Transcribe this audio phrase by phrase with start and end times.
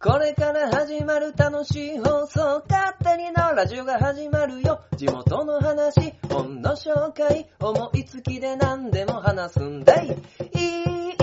[0.00, 4.80] これから始まる楽しい放送、勝手にのラジオが始まるよ。
[4.96, 10.06] 地元の話、本の紹介、思いつきで何でも話すんだい。
[10.06, 11.16] いい、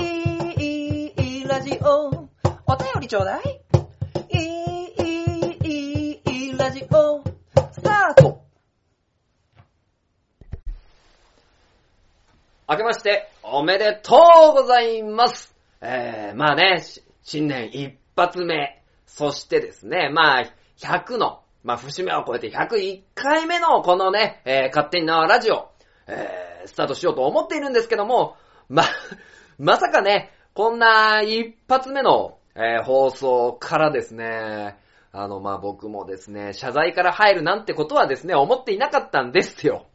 [0.52, 2.28] いい、いい、ラジオ。
[2.68, 3.62] お便りちょうだい。
[4.34, 4.94] いい、
[5.64, 7.24] いい、いい、ラジオ。
[7.72, 8.44] スタート
[12.68, 14.18] 明けまして、おめでと
[14.50, 15.56] うございます。
[15.80, 16.84] えー、まあね、
[17.24, 20.46] 新年一発目、そしてですね、まあ、
[20.78, 25.72] 100の、まあ、節目を超えて101回目のこのね、えー、勝手に縄ラジオ、
[26.08, 28.36] えー、スタートしようと思っているんですけども、
[28.70, 28.84] ま、
[29.58, 34.78] まさかね、こんな一発目の、えー放送からですね、
[35.12, 39.88] あの、まあ、僕もですね、謝罪から入るなんてことはですね、思っていなかったんですよ。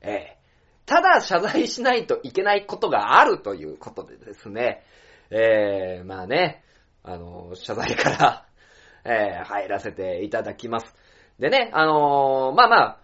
[0.00, 0.42] えー
[0.86, 4.84] ただ謝罪しないといけないことがあるということでですね、
[5.30, 6.62] えー、まあね、
[7.04, 8.46] あの、謝罪から、
[9.04, 10.96] えー、入らせていただきます。
[11.38, 12.98] でね、あのーまあまあ、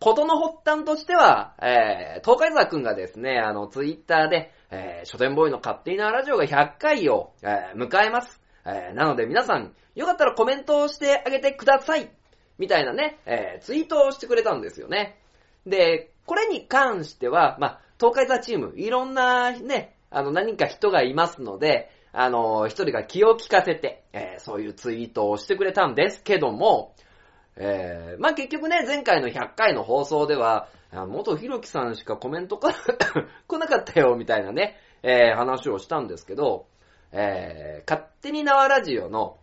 [0.00, 8.40] ことの発端としては、えー、東海沢くんがですね、あの、ツイッターで、えー、書店ボーイの勝手になラジオが100回を、えー迎えます。
[8.64, 12.10] えーなので皆さん、よかったらコメントをしてあげてください。
[12.58, 15.18] みたいなね、えーツイートをしてくれたんですよね。
[15.66, 26.94] で、これに関しては、まあ、東海座チーム、いろんなね、あの、何か人がいますので、あの、一人が気を利かせて、えーそういうツイートをしてくれたんですけども、
[27.56, 32.74] えーまあ、結局ね、前回の100回の放送では、元ひろきさんしかコメントか
[33.46, 36.66] 来なかったよ、みたいなね、えー話をしたんですけど、
[37.12, 39.38] えー勝手に縄ラジオの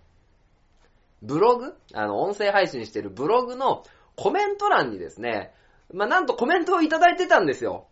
[1.22, 3.83] ブログあの、音声配信してるブログの
[4.16, 5.54] コメント欄にですね、
[5.94, 7.88] まあ、なんとコメントをいただいてたんですよ。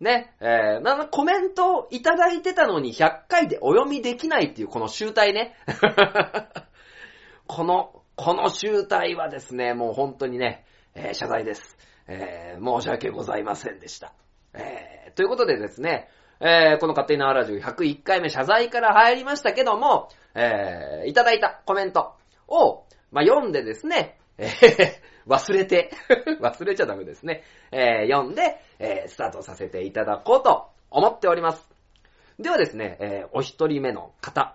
[0.00, 5.54] ね、えー、ま、コメントをいただいてたのに100回でお読みできないっていうこの集体ね。
[7.46, 11.78] この、この集体はですね、もう本当にね、えー謝罪です。
[12.08, 14.12] えー申し訳ございませんでした。
[14.54, 16.08] えーということでですね、
[16.40, 22.14] えーこの勝手に縄ラジオ101回目謝罪から入りましたけども、えーいただいたコメント
[22.48, 25.90] を、まあ、読んでですね、えー忘れて、
[26.40, 27.42] 忘れちゃダメですね、
[27.72, 31.68] えー読んで、えースタートさせていただこうと思っております。
[32.38, 34.54] ではですね、えーお一人目の方、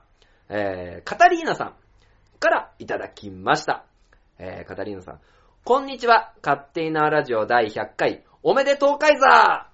[0.50, 1.76] えーカタリーナさん
[2.40, 3.86] からいただきました。
[4.40, 5.20] えーカタリーナさん、
[5.64, 9.72] こんにちは、勝手になラジオ第100回、おめでとうカイザー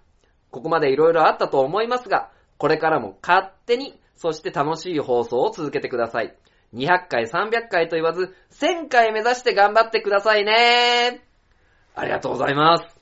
[0.51, 6.35] ここまで色々あったと思いますが、これからも勝手に、そして楽しい放送を続けてください。
[6.77, 11.21] 200回、300回と言わず、1000回目指して頑張ってくださいね。
[11.95, 12.99] ありがとうございます。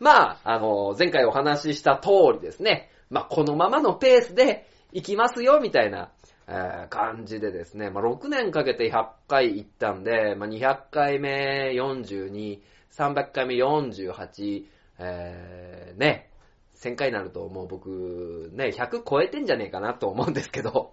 [0.00, 6.10] まあ、あの、前回お話しした通りですね、まあ、このままのペースで行きますよ、みたいな、
[6.46, 12.60] えー感じでですね、まあ、6年かけて100回行ったんで、まあ、200回目42、
[12.90, 14.64] 300回目48、
[14.98, 16.30] えー、ね、
[16.76, 20.92] 1000回になるともう僕、ね、100超えてんじゃねえかなと思うんですけど、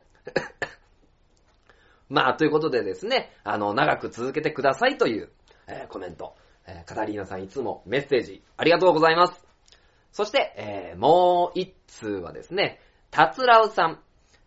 [2.10, 5.30] まあ、ということでですね、あの、長く続けてくださいという、
[5.68, 6.36] えーコメント、
[6.68, 9.46] えーカタリーナさんいつもメッセージありがとうございます。
[10.12, 12.80] そして、えーもう一通はですね、
[13.12, 14.00] たつらうさん、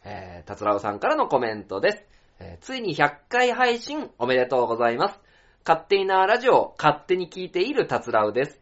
[0.05, 2.05] えー、たつらうさんからのコメントです。
[2.39, 5.21] えーついに100回配信おめでとうございます。
[5.67, 8.61] 勝手になラジオを勝手に聞いているたつらうです。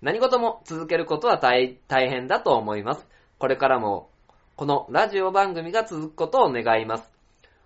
[0.00, 3.06] 何事も続けることは大大変だと思います。
[3.38, 4.10] これからも、
[4.56, 7.15] このラジオ番組が続くことを願います。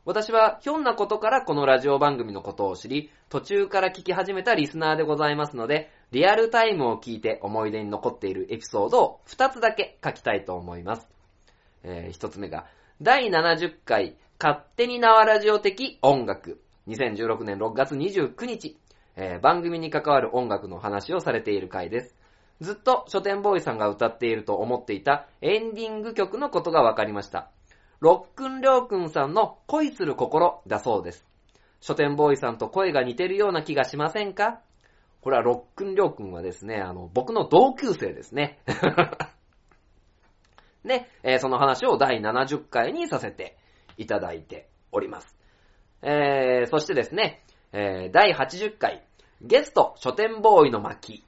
[0.07, 11.07] 私はひょんなことからこのラジオ番組のことを知り、途中から聞き始めたリスナーでございますので、リアルタイムを聞いて思い出に残っているエピソードを2つだけ書きたいと思います。
[11.83, 12.67] えー、1つ目が、
[13.03, 16.63] 第70回勝手に縄ラジオ的音楽。
[16.89, 18.79] 2016年6月29日、
[19.17, 22.17] えー番組に関わる音楽の話をされている回です。
[22.63, 27.51] ずっと書店ボーイさんが歌っていると思っていたエンディング曲のことが分かりました。
[28.01, 31.27] ロックンりょうくんさんの恋する心だそうです。
[31.81, 34.61] 書店ボーイさんと声が似てるような気がしませんか？
[35.21, 38.59] これはロックンりょうくんはですね、あの、僕の同級生ですね。
[40.83, 43.59] で、 えーその話を第70回にさせて
[43.99, 45.37] いただいております。
[46.01, 49.05] えー、そしてですね、えー第80回、
[49.43, 51.23] ゲスト書店ボーイの巻。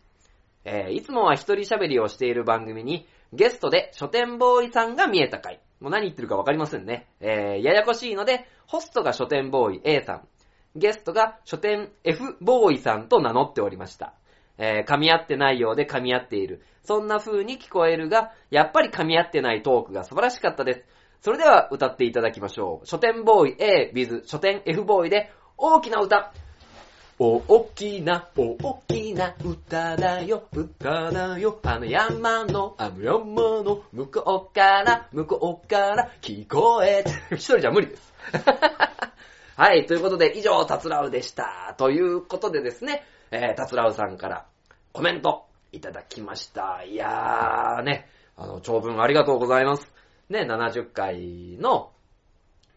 [0.64, 5.60] えーいつもは一人喋りをしている番組に、ゲストで書店ボーイさんが見えた回。
[5.82, 7.08] もう何言ってるかわかりませんね。
[7.20, 10.28] えーややこしいので、ホストが書店ボーイ A さん、
[10.76, 14.14] ゲストが書店 F ボーイさんと名乗っておりました。
[14.58, 16.62] えー噛み合ってないようで噛み合っている。
[16.84, 20.84] そんな風に聞こえるが、やっぱり噛み合ってないトークが素晴らしかったです。
[21.20, 22.86] それでは歌っていただきましょう。
[22.86, 26.32] 書店ボーイ A、with 書店 F ボーイで大きな歌。
[27.24, 31.60] 大きな、大きな歌だよ、歌だよ。
[31.62, 37.10] あの山の、あの山の、向こうから、向こうから聞こえて。
[37.36, 38.12] 一人じゃ無理です。
[39.56, 41.76] はい、ということで以上、たつらうでした。
[41.78, 44.46] ということでですね、えー、たつらうさんから
[44.92, 46.82] コメントいただきました。
[46.82, 49.94] いやーね、あの、長文ありがとうございます。
[50.28, 51.92] ね、70回の、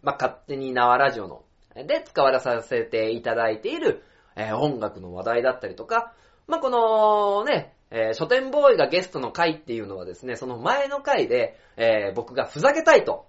[0.04, 1.42] まあ、勝手に縄ラジオの、
[1.74, 4.04] で使わさせていただいている、
[4.36, 6.14] えー音楽の話題だったりとか、
[6.48, 13.26] まあ、このね、えー書店ボーイがゲストの回っていうのはですね、その前の回で、えー僕がふざけたいと、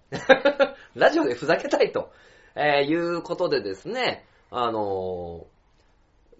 [0.94, 2.11] ラジオでふざけたいと、
[2.55, 5.47] えーいうことでですね、あの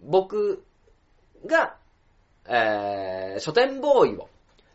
[0.03, 0.65] 僕
[1.47, 1.77] が、
[2.49, 4.29] え書店ボーイを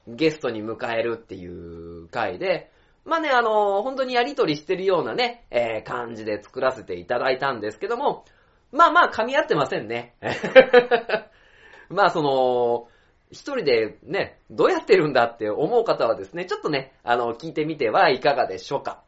[0.08, 2.72] ゲストに迎えるっていう回で、
[3.06, 8.26] まあね、あの本当にやりとりしてるようなね、え感じで作らせていただいたんですけども、
[8.72, 10.16] まあまあ噛み合ってませんね。
[11.90, 12.88] まあその、
[13.32, 19.02] 一人でね、どうやってるんだって思う方はですね、ちょっとね、あの、聞いてみてはいかがでしょうか。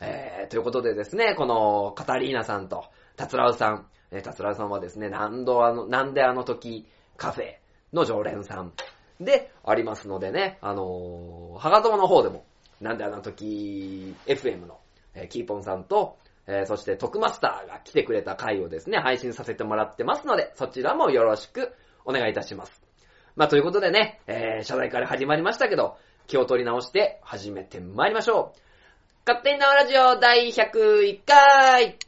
[0.00, 2.84] えー、ということでですね、この、カタリーナさんと、
[3.16, 6.86] タツラウさん、えータツラウさんはですね、何度あの、なんであの時、
[7.16, 7.56] カフェ
[7.92, 8.72] の常連さん
[9.20, 12.44] でありますのでね、あのー、ハガトモの方でも、
[12.80, 14.78] なんであの時、FM の、
[15.14, 21.72] えーキーポンさんと、えーそして特マスターが来てくれた回をですね、配信させてもらってますので、そちらもよろしく
[22.04, 22.82] お願いいたします。
[23.34, 25.96] まあ、ということでね、えー、謝罪から始まりましたけど、
[26.26, 28.60] 気を取り直して始めてまいりましょう。
[29.26, 31.98] 勝手に縄ラジオ第101回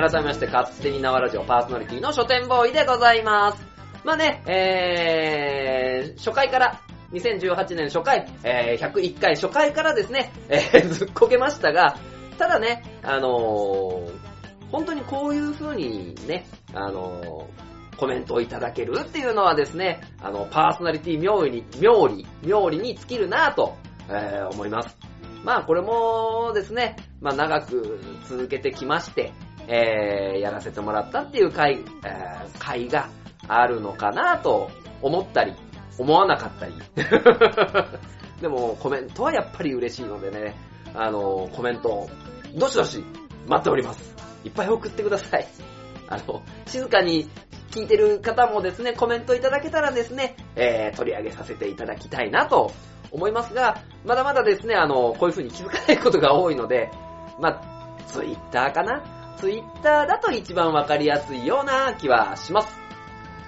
[0.00, 3.66] 改めまして、勝手に縄ラジオパーソナリティの書店ボーイでございます。
[4.02, 6.80] まあね、えー、初回から、
[7.12, 11.98] 2018年初回、えー、101回初回からですね、えー、ずっこけましたが、
[12.38, 14.10] ただね、あのー、
[14.70, 23.76] 本当にこういう風にね、あのーコメントをいただけるっていうのはですね、あの、パーソナリティ妙に、妙理、妙に尽きるなぁと、
[24.08, 24.96] えー思います。
[25.44, 29.34] まあこれもですね、まあ長く続けてきまして、
[29.68, 33.08] えーやらせてもらったっていう回、えー回が
[33.48, 34.70] あるのかなと
[35.02, 35.54] 思ったり、
[35.98, 36.74] 思わなかったり。
[38.40, 40.54] でもコメントはやっぱり嬉しいのでね、
[40.94, 42.08] あの、コメント、
[42.54, 43.04] どしどし
[43.46, 44.14] 待っております。
[44.44, 45.46] いっぱい送ってください。
[46.08, 47.28] あの、静かに
[47.70, 52.72] 聞いてる方もですね、コメントいただけたらですね、えー取り上げさせていただきたいなと
[53.12, 56.90] 思いますが、まだまだですね、あの、こういう風に気づかないことが多いので、
[57.38, 59.02] まあ、ツイッターかな
[59.40, 62.78] ツイッターだと一番わかりやすいような気はします。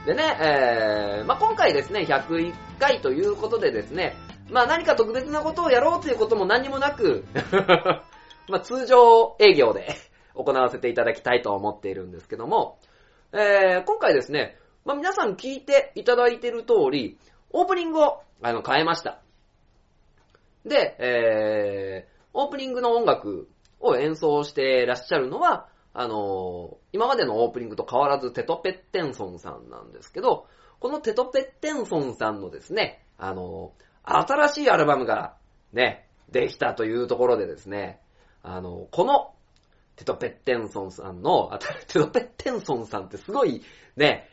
[0.06, 4.16] でね、えー、まあ、今回ですね、101回ということでですね、
[4.50, 7.26] まあ、何か特別なことをやろうということも何にもなく、
[8.48, 9.94] まあ、通常営業で
[10.34, 12.78] 行わせていただきたいと思っているんですけども、
[13.32, 17.18] えー、今回ですね、まあ、皆さん聞いていただいている通り、
[17.50, 19.20] オープニングをあの変えました。
[20.64, 23.46] で、えー、オープニングの音楽
[23.78, 30.46] を演奏していらっしゃるのは、あの今までのオープニングと変わらずテトペッテンソンさんなんですけど、
[30.80, 33.72] このテトペッテンソンさんのですね、あの
[34.04, 35.36] 新しいアルバムが
[35.72, 38.00] ね、できたというところでですね、
[38.42, 39.34] あのこの
[39.96, 41.58] テトペッテンソンさんの、
[41.88, 43.62] テトペッテンソンさんってすごい
[43.96, 44.28] ね、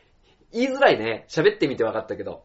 [0.52, 2.44] 言いづらいね、喋ってみて分かったけど、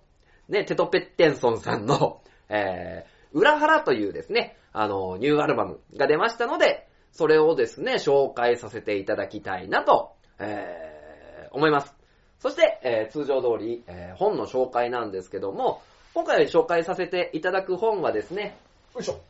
[0.49, 11.95] ね、テトペッテンソンさんの、えー、裏腹というですね、あの、ニューアルバムが出ましたので、それをですね、紹介させていただきたいなと、えー、思います。
[12.39, 15.81] そして、えー通常通り、えー本の紹介なんですけども、
[16.13, 18.57] 今回紹介させていただく本はですね、
[18.93, 19.21] よいしょ。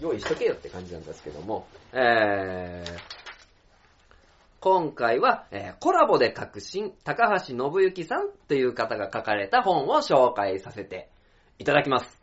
[0.00, 3.00] 用意しとけよって感じなんですけども、えー、
[4.60, 11.08] 今回は、えーコラボで革新、高橋信之さんという方が書かれた本を紹介させて
[11.58, 12.21] いただきます。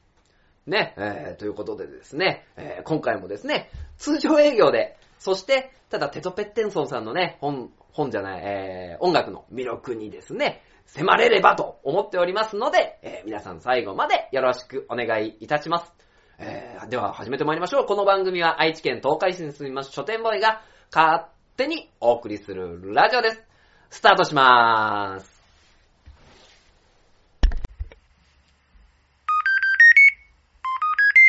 [0.69, 15.93] ね、えーということでですね、えー今回もですね、通常営業で、そして、ただテトペッテンソンさんのね、本、本じゃない、えー音楽の魅力にですね、迫れればと思っておりますので、えー皆さん最後までよろしくお願いいたします。
[16.39, 17.85] えー、では始めてまいりましょう。
[17.85, 21.25] この番組は愛知県東海市に住みます書店ボーイが勝
[21.57, 23.43] 手にお送りするラジオです。
[23.89, 25.39] スタートしまーす。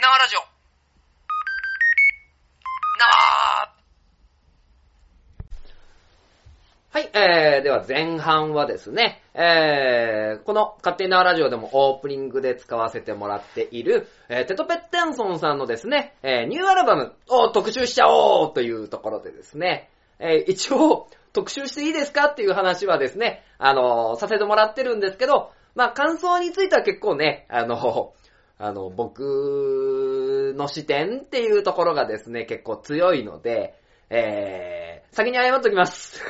[0.01, 0.41] 生ラジオ
[2.99, 3.05] 生
[6.91, 28.13] はえー、では前半はですね、えー、この勝手に縄ラジオでもオープニングで使わせてもらっている、えー、テトペッテンソンさんのですね、えー、ニューアルバムを特集しちゃおうというところでですね、えー、一応特集していいですかっていう話はですね、あのーさせてもらってるんですけど、まあ感想については結構ね、あの
[28.63, 33.75] あの、僕の視点っていうところがですね、結構強いので、
[34.11, 36.23] えー、先に謝っときます。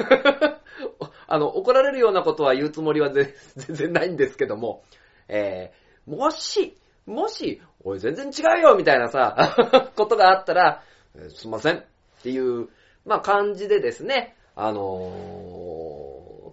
[1.30, 4.82] あの、怒られるようなことは言うつもりは 全然ないんですけども、
[5.28, 9.36] えー、もし、もし、おい全然違うよみたいなさ、
[9.96, 10.82] ことがあったら、
[11.14, 11.84] えーすいませんっ
[12.22, 12.68] ていう、
[13.04, 16.52] まあ感じでですね、あの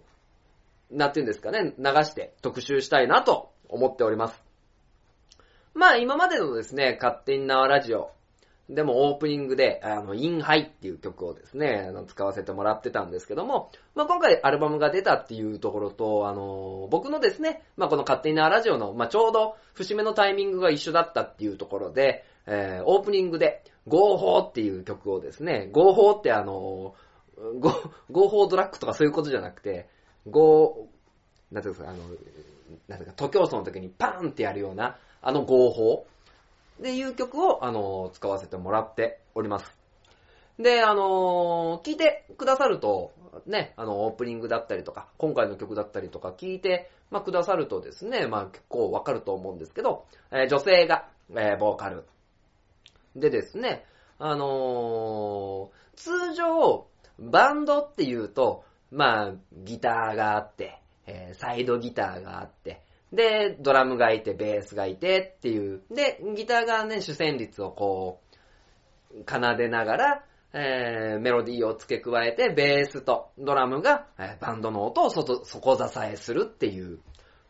[0.92, 4.44] ー、なんていうんですかね、流して特集したいなと思っております。
[5.74, 8.12] まあ今までのですね、勝手に縄ラジオ
[8.70, 26.94] でもオープニングで、あの、インハイっていう曲をですね、あの使わせてもらってたんですけども、まあ今回アルバムが出たっていうところと、あの、僕のですね、まあこの勝手に縄ラジオの、まあちょうど節目のタイミングが一緒だったっていうところで、えー、オープニングで、合法っていう曲をですね、合法ってあの、
[27.60, 29.88] 合合法ドラッグとかそういうことじゃなくて、
[30.30, 30.90] 合、
[31.52, 32.00] なんていうんですか、あの、
[32.90, 36.06] なんていうか、徒競走の時にパーンってやるような、あの合法
[36.80, 39.78] っていう曲を、あの、使わせてもらっております。
[40.60, 43.14] で、あの聞いてくださると、
[43.46, 52.06] ね、あの、オープニングだったりとか、今回の曲だったりとか聞いて、まあ、くださるとですね、まあ、結構わかると思うんですけど、えー女性が、えーボーカル。
[53.16, 53.86] でですね、
[54.20, 56.88] あのー通常、
[57.20, 62.82] バンドっていうと、まあ、ギターがあって、えーサイドギターがあって、
[63.14, 68.20] で、ドラムがいて、ベースがいてっていう、で、ギターがね、主旋律をこ
[69.12, 70.24] う、奏でながら、
[70.54, 77.00] えーメロディーを付け加えて、ベースとドラムが、えーバンドの音を外底支えするっていう、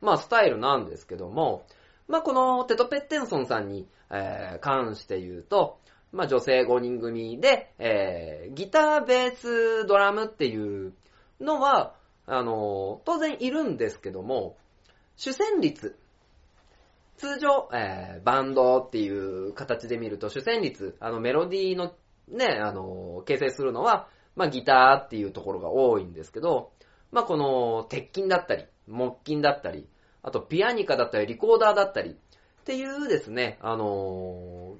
[0.01, 1.65] まあ、スタイルなんですけども、
[2.07, 5.79] まあ、このテトペッテンソンさんに、えー関して言うと、
[6.11, 10.93] まあ、女性5人組で、えーギター、ベース、ドラムっていう
[11.39, 11.95] のは、
[12.25, 14.57] あの、当然いるんですけども、
[15.17, 15.95] 主旋律。
[17.17, 21.93] 通常、えーバンドっていう形で見ると、主旋律、あの、メロディーの
[22.27, 26.71] ね、あの、形成するのは、まあ、ギターっていうところが多いんですけど、
[27.11, 29.87] まあ、この、鉄筋だったり、木筋だったり、
[30.21, 32.17] あと、ピアニカだったり、リコーダーだったり、
[32.67, 34.75] っていうですね、あの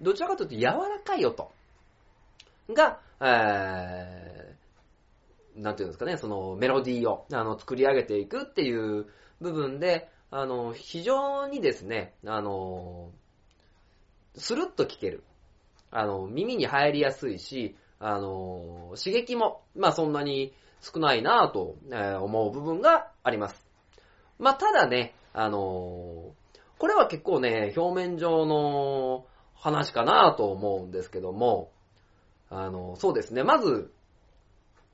[0.00, 1.50] どちらかというと柔らかい音
[2.72, 9.06] が、えー、なんていうんですかね、そのメロディーをあの作り上げていくっていう
[9.40, 13.12] 部分で、あの、非常にですね、あの、
[14.34, 15.24] スルッと聴ける。
[15.90, 21.76] あの、耳に入りやすいし、あの、刺激も、まあそんなに少ないなぁと
[22.22, 23.66] 思う部分があります。
[24.38, 26.34] まあただね、あの、
[26.78, 31.72] これは結構ね、表面上の話かなぁと思うんですけども、
[32.50, 33.90] あの、そうですね、まず、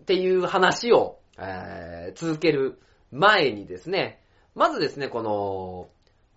[0.02, 2.78] っていう話を、えー続ける
[3.10, 4.21] 前にですね、
[4.54, 5.88] まずですね、この、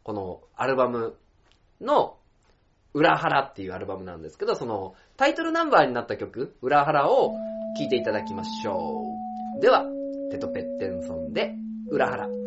[0.03, 1.15] このアルバム
[1.81, 2.17] の、
[2.93, 7.33] 裏腹っていうアルバムなんですけど、そのタイトルナンバーになった曲、裏腹を
[7.77, 9.03] 聴いていただきましょ
[9.57, 9.61] う。
[9.61, 9.85] では、
[10.31, 11.53] テトペッテンソンで、
[11.89, 12.44] 裏腹。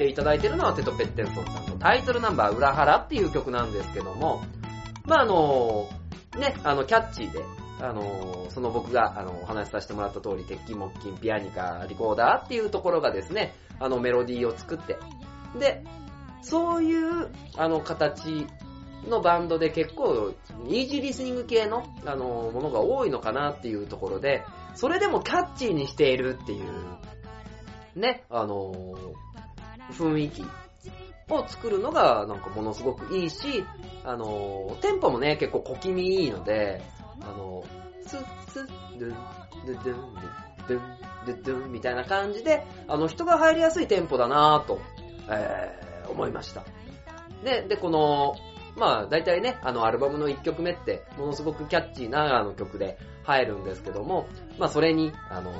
[0.00, 4.42] ていただいてるのはテトペッテンソンさんのタイトルナンバー裏腹っていう曲なんですけども、
[5.04, 5.90] まああの、
[6.38, 7.44] ね、あの、キャッチーで、
[7.80, 14.96] あの、その僕が、あの、お話しさせてもらった通り、鉄筋木琴、ピアニカ、リコーダーっていうところがですね、あの、メロディーを作って、
[15.58, 15.84] で、
[16.40, 17.28] そういう、
[17.58, 18.46] あの、形
[19.06, 20.32] のバンドで結構、
[20.66, 26.70] イージーリスニング系の、あの、ものが多いのかなっていうところで、それでもキャッチーにしているっていう、
[27.96, 28.72] ね、あの、
[29.90, 30.44] 雰囲気
[31.28, 33.64] を作るのが、なんかものすごくいいし、
[34.04, 36.82] あの、テンポもね、結構小気味いいので、
[37.22, 37.64] あの、
[38.06, 39.16] スッスッ、ドゥン、
[39.66, 40.14] ドゥドゥン、
[40.68, 40.82] ドゥン、
[41.26, 44.80] ドゥドゥンみたいな感じで、あの、人が入りやすいテンポだなぁと、
[45.28, 46.64] えー、思いました。
[47.44, 48.34] で、で、この、
[48.76, 54.26] まあ、大体ね、あの、アルバムの1曲目って、ものすごくキャッチーなあの曲で入るんですけども、
[54.58, 55.52] まあ、それに、あの、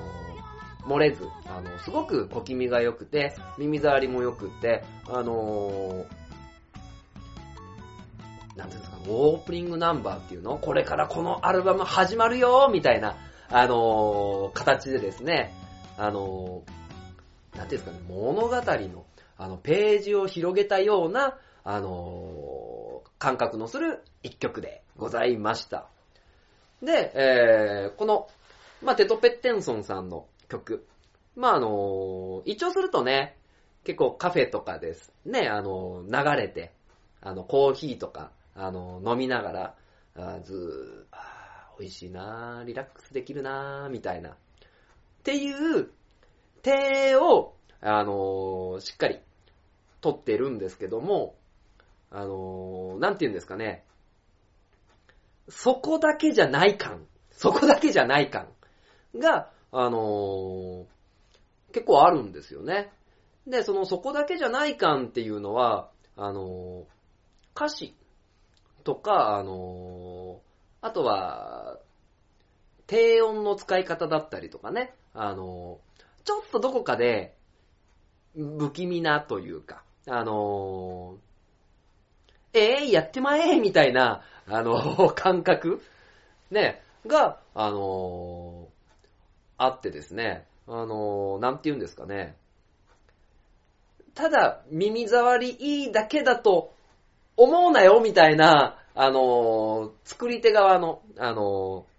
[0.86, 6.06] 漏れず、あの、すごく小気味が良くて、耳障りも良くて、あの
[8.56, 10.58] なんていうんですか、オープニングナンバーっていうの？
[10.58, 13.16] これからこのアルバム始まるよみたいな、
[13.48, 15.54] あの形でですね、
[15.96, 16.62] あの
[17.56, 19.04] なんていうんですかね、物語の、
[19.38, 25.88] あの、ページを広げたような、あの感覚のする一曲でございました。
[26.82, 28.28] で、えー、この、
[28.82, 30.86] まあ、テト・ペッテンソンさんの曲。
[31.36, 33.38] まあ、あの一応するとね、
[33.84, 36.72] 結構カフェとかですね、あの流れて、
[37.22, 39.74] あの、コーヒーとか、あの、飲みながら、
[40.16, 44.30] あずー、あー美味しいなーリラックスできるなーみたいな。
[44.30, 44.34] っ
[45.22, 45.90] ていう、
[46.62, 49.20] 手を、あのーしっかり
[50.00, 51.36] 取ってるんですけども、
[52.10, 53.84] あのーなんて言うんですかね。
[55.48, 57.06] そこだけじゃない感。
[57.30, 58.48] そこだけじゃない感
[59.16, 60.84] が、あのー
[61.72, 62.90] 結構あるんですよね。
[63.46, 66.84] で、そのそこだけじゃない感っていうのは、あのー
[67.54, 67.94] 歌詞
[68.84, 71.78] とか、あのーあとは、
[72.86, 75.78] 低音の使い方だったりとかね、あの
[76.24, 77.36] ちょっとどこかで、
[78.34, 81.18] 不気味なというか、あの
[82.52, 85.82] えー、やってまえみたいな、あの感覚
[86.50, 88.59] ね、が、あの
[89.62, 92.34] あってですね、あのーなんて言うんですかね。
[94.14, 96.74] ただ、耳障りいいだけだと
[97.36, 101.90] 思うなよ、みたいな、あのー作り手側の、あのー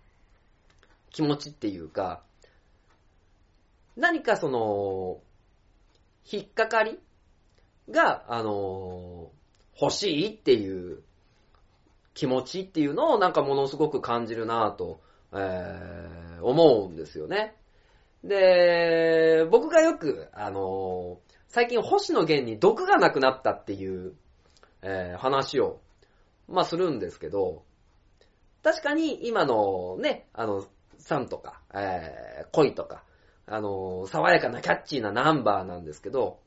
[1.12, 2.24] 気持ちっていうか、
[3.95, 5.19] 何かその、
[6.32, 6.97] 引っかかり
[7.91, 11.04] が、あのー欲しいっていう
[12.15, 15.00] 気持ちっていうのをなんかものすごく感じるなぁと、
[15.34, 17.56] えー思うんですよね。
[18.24, 24.14] で、僕がよく、あの最近星野源に毒がなくなったっていう、
[24.82, 25.80] えー話を、
[26.48, 27.64] まあ、するんですけど、
[28.64, 30.66] 確かに今のね、あの、
[30.98, 33.04] 酸とか、えー恋とか、
[33.48, 36.40] あの爽やかなキャッチーなナンバーなんですけど、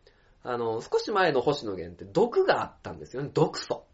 [0.42, 3.84] あの少し前の星野源って毒があったんですよね、毒素。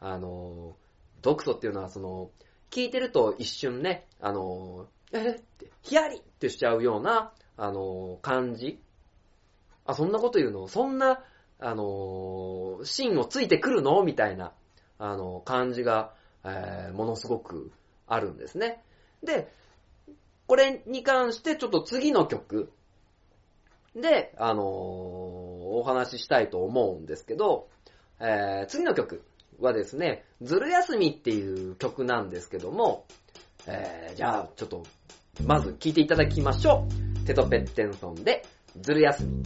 [0.00, 0.76] あの
[1.20, 2.30] 毒素っていうのはその、
[2.70, 5.30] 聞いてると一瞬ね、あのえ？
[5.30, 8.80] って、ヒヤリってしちゃうような、あの感じ。
[9.84, 10.68] あ、そんなこと言うの？
[10.68, 11.22] そんな、
[11.58, 14.02] あの芯をついてくるの？
[14.02, 14.52] みたいな、
[14.98, 17.70] あの感じが、えーものすごく
[18.06, 18.82] あるんですね。
[19.22, 19.48] で、
[20.46, 22.72] これに関してちょっと次の曲
[23.94, 27.68] で、あのお話ししたいと思うんですけど、
[28.18, 29.22] えー次の曲
[29.60, 33.04] はですね、ずる休みっていう曲なんですけども、
[33.66, 34.84] えーじゃあちょっと、
[35.44, 36.86] まず聞いていただきましょ
[37.22, 37.26] う。
[37.26, 38.44] テトペッテンソンで、
[38.80, 39.42] ずる休み。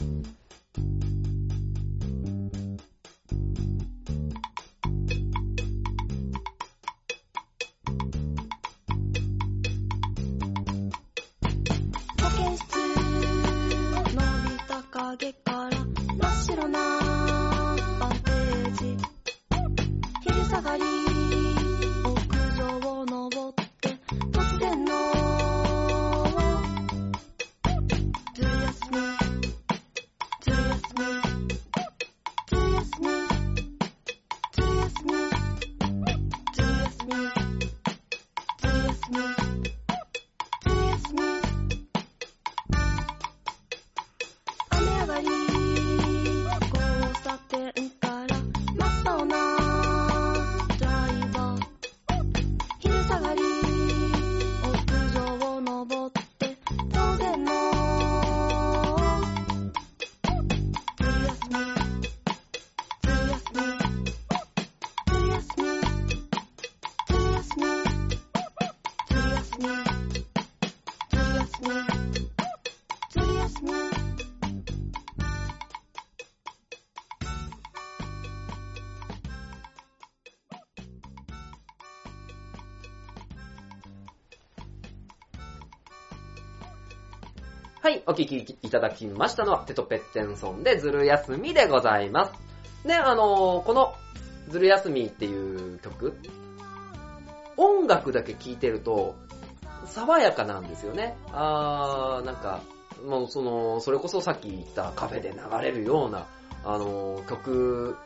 [87.86, 92.32] はい、お聴きいただきましたのは、テトペッテンソンでズル休みでございます。
[92.84, 93.94] で、あのーこの、
[94.48, 96.18] ズル休みっていう曲、
[97.56, 99.14] 音楽だけ聴いてると、
[99.84, 101.16] 爽やかなんですよね。
[101.30, 102.60] あー、なんか、
[103.06, 106.26] もうその、それこそさっき言ったカフェで流れるような、
[106.64, 107.96] あのー曲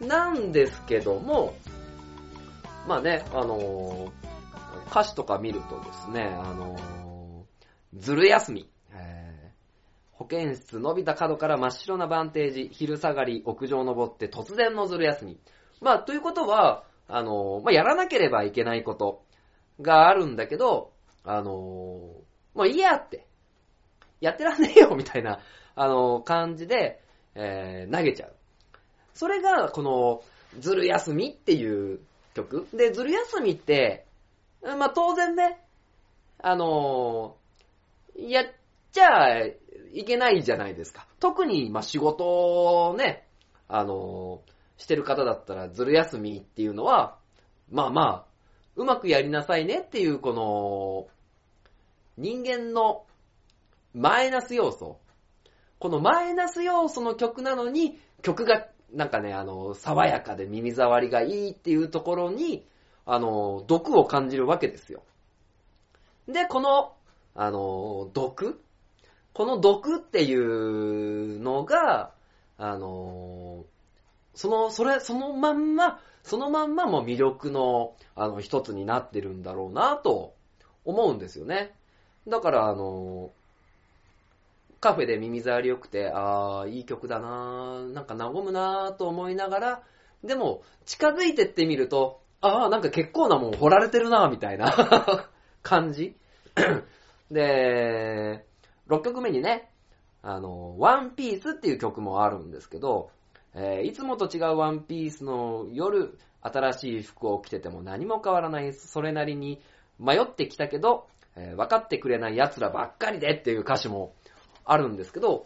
[0.00, 1.54] なんですけども、
[2.88, 4.10] まあね、あのー
[4.90, 8.68] 歌詞とか見るとですね、あのーずる休み、
[10.18, 15.38] 保健室伸びた角から真っ白なバンテージ、昼下がり、屋上登って突然のずる休み。
[15.80, 19.22] まあ、ということは、あのまあ、やらなければいけないこと
[19.80, 20.90] があるんだけど、
[21.24, 21.46] あのー
[22.54, 23.28] もういいやって、
[24.20, 25.38] やってらんねえよみたいな、
[25.76, 27.00] あの感じで、
[27.36, 28.34] えー投げちゃう。
[29.14, 30.22] それが、この、
[30.58, 32.00] ずる休みっていう
[32.34, 32.66] 曲。
[32.72, 34.04] で、ずる休みって、
[34.62, 35.60] まあ、当然ね、
[36.42, 38.46] あのーやっ
[38.92, 39.44] ちゃ
[39.92, 41.06] いけないじゃないですか。
[41.20, 43.26] 特に、ま、仕事をね、
[43.68, 47.18] あのーしてる方だったら、ずる休みっていうのは、
[47.70, 48.24] まあまあ、
[48.76, 51.08] うまくやりなさいねっていう、この、
[52.16, 53.04] 人間の
[53.92, 55.00] マイナス要素。
[55.78, 62.64] このマイナス要素の曲なのに、曲が、なんかね、あの、爽やかで耳障りがいいっていうところに、
[63.04, 65.02] あの、毒を感じるわけですよ。
[66.28, 66.94] で、この、
[67.34, 68.60] あの、毒
[69.38, 72.10] この毒っていうのが、
[72.56, 73.66] あの、
[74.34, 80.34] その、それ、そのまんま、そのまんまも魅力の、あの、一つになってるんだろうなと
[80.84, 81.72] 思うんですよね。
[82.26, 83.30] だから、あの、
[84.80, 89.82] カフェで耳障り良くて、あー、いい曲だなーなんか和むなーと思いながら、
[90.24, 95.28] でも、近づいてってみると、あー、なんか結構なもん掘られてるなーみたいな
[95.62, 96.16] 感じ。
[97.30, 98.44] で、
[98.88, 99.70] 6曲目にね、
[100.22, 103.10] あの、ワンピースっていう曲もあるんですけど、
[103.54, 109.60] えーいつもと違うワンピースの夜、新しい服を着てても何も変わらない、それなりに
[109.98, 114.14] 迷ってきたけど、えー分かってくれない奴らばっかりでっていう歌詞も
[114.64, 115.44] あるんですけど、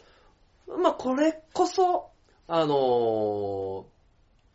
[0.66, 2.10] まあ、これこそ、
[2.48, 3.86] あの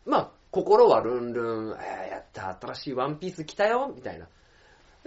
[0.06, 4.28] ーまあ、心はルンルン、えーやった、新しいワンピース着たよ、みたいな。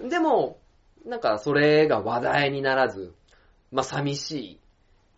[0.08, 0.58] でも、
[1.04, 3.14] なんかそれが話題にならず、
[3.70, 4.60] まあ、寂しい。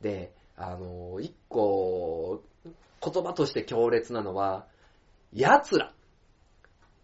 [0.00, 4.66] で、あの一個、言葉として強烈なのは、
[5.32, 5.92] 奴ら。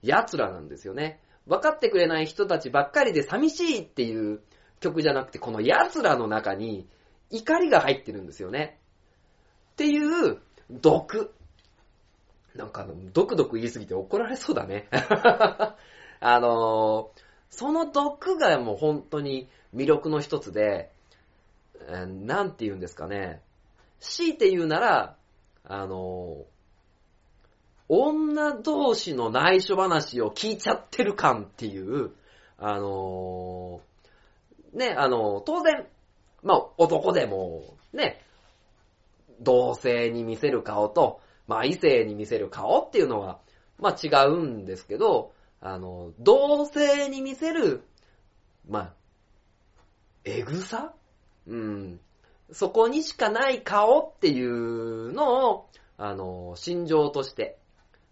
[0.03, 1.21] 奴らなんですよね。
[1.47, 4.41] 分かってくれない人たちばっかりで寂しいっていう
[4.81, 6.87] 曲じゃなくて、この奴らの中に
[7.31, 8.79] 怒りが入ってるんですよね。
[9.73, 10.39] っていう
[10.71, 11.35] 毒。
[12.55, 14.89] なんかあの、毒毒言いすぎて怒られそうだね。
[16.21, 20.93] あのーその毒がもう本当に魅力の一つで、
[21.89, 23.43] えーなんて言うんですかね。
[24.01, 25.17] 強いて言うなら、
[25.65, 26.45] あの
[27.89, 32.11] 女同士の内緒話を聞いちゃってる感っていう、
[32.59, 33.81] あの
[34.75, 35.87] ね、あの当然、
[36.43, 38.21] まあ、男でも、ね、
[39.41, 43.41] 同性に見せる顔と、まあ、異性に見せる顔っていうのは、
[43.79, 47.83] まあ、違うんですけど、あの、同性に見せる、
[48.69, 48.93] まあ、
[50.25, 50.93] えぐさ
[51.49, 52.01] うん。
[52.53, 57.59] そこにしかない顔っていうのを、あの、心情として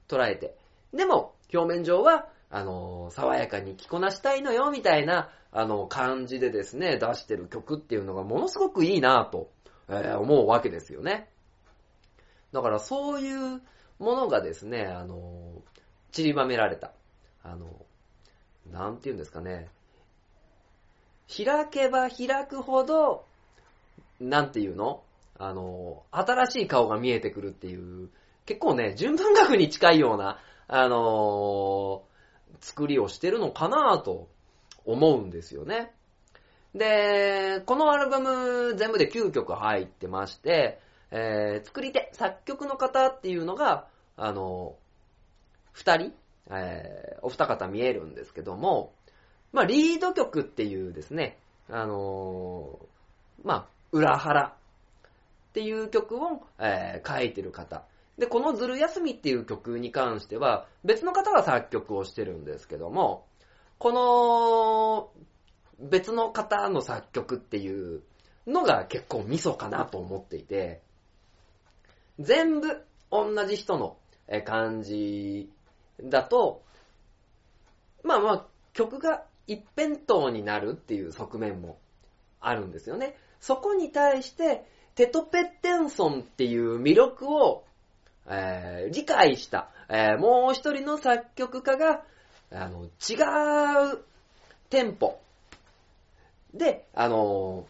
[0.09, 0.57] 捉えて。
[0.92, 9.51] でも、表面上は、あの、爽やかに着こなしたいのよ、みたいな、あの、感じでですね、出してる曲っていうのがものすごくいいなぁと、
[9.88, 11.31] えー思うわけですよね。
[12.53, 13.62] だからそういう
[13.99, 15.62] ものがですね、あの、
[16.12, 16.92] 散りばめられた。
[17.42, 17.87] あの、
[18.70, 19.68] なんて言うんですかね。
[21.29, 23.25] 開けば開くほど、
[24.20, 25.02] なんていうの？
[25.38, 28.09] あの、新しい顔が見えてくるっていう、
[28.46, 32.02] 結構ね、純文学に近いような、あの
[32.61, 34.29] 作りをしてるのかなと
[34.85, 35.92] 思うんですよね。
[36.74, 44.76] で、このアルバム全部で9曲入ってまして、えー作り手、作曲の方っていうのが、あの、
[45.72, 46.12] 二人、
[46.50, 48.92] えーお二方見えるんですけども、
[49.52, 51.38] まあ、リード曲っていうですね、
[51.70, 54.53] あのーまあ、裏腹っ
[55.53, 57.85] ていう曲を、えー書いてる方。
[58.18, 63.27] で、このずる休みっていう曲に関しては、別の方が作曲をしてるんですけども、
[63.79, 65.11] この、
[65.79, 68.03] 別の方の作曲っていう
[68.46, 70.81] のが結構ミソかなと思っていて、
[72.18, 73.99] 全部同じ人の
[74.44, 75.51] 感じ
[76.03, 76.62] だと、
[78.03, 81.79] まあまあ、曲が一辺倒になるっていう側面も
[82.40, 83.16] あるんですよね。
[83.40, 87.64] そこに対して、テトペッテンソンっていう魅力を、
[88.29, 92.03] えー理解した、えーもう一人の作曲家が、
[92.51, 93.99] あの、違う
[94.70, 95.20] テンポ
[96.55, 97.66] で、あの、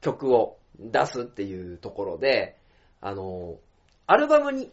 [0.00, 2.56] 曲を出すっていうところで、
[3.00, 3.56] あの、
[4.06, 4.70] アルバムに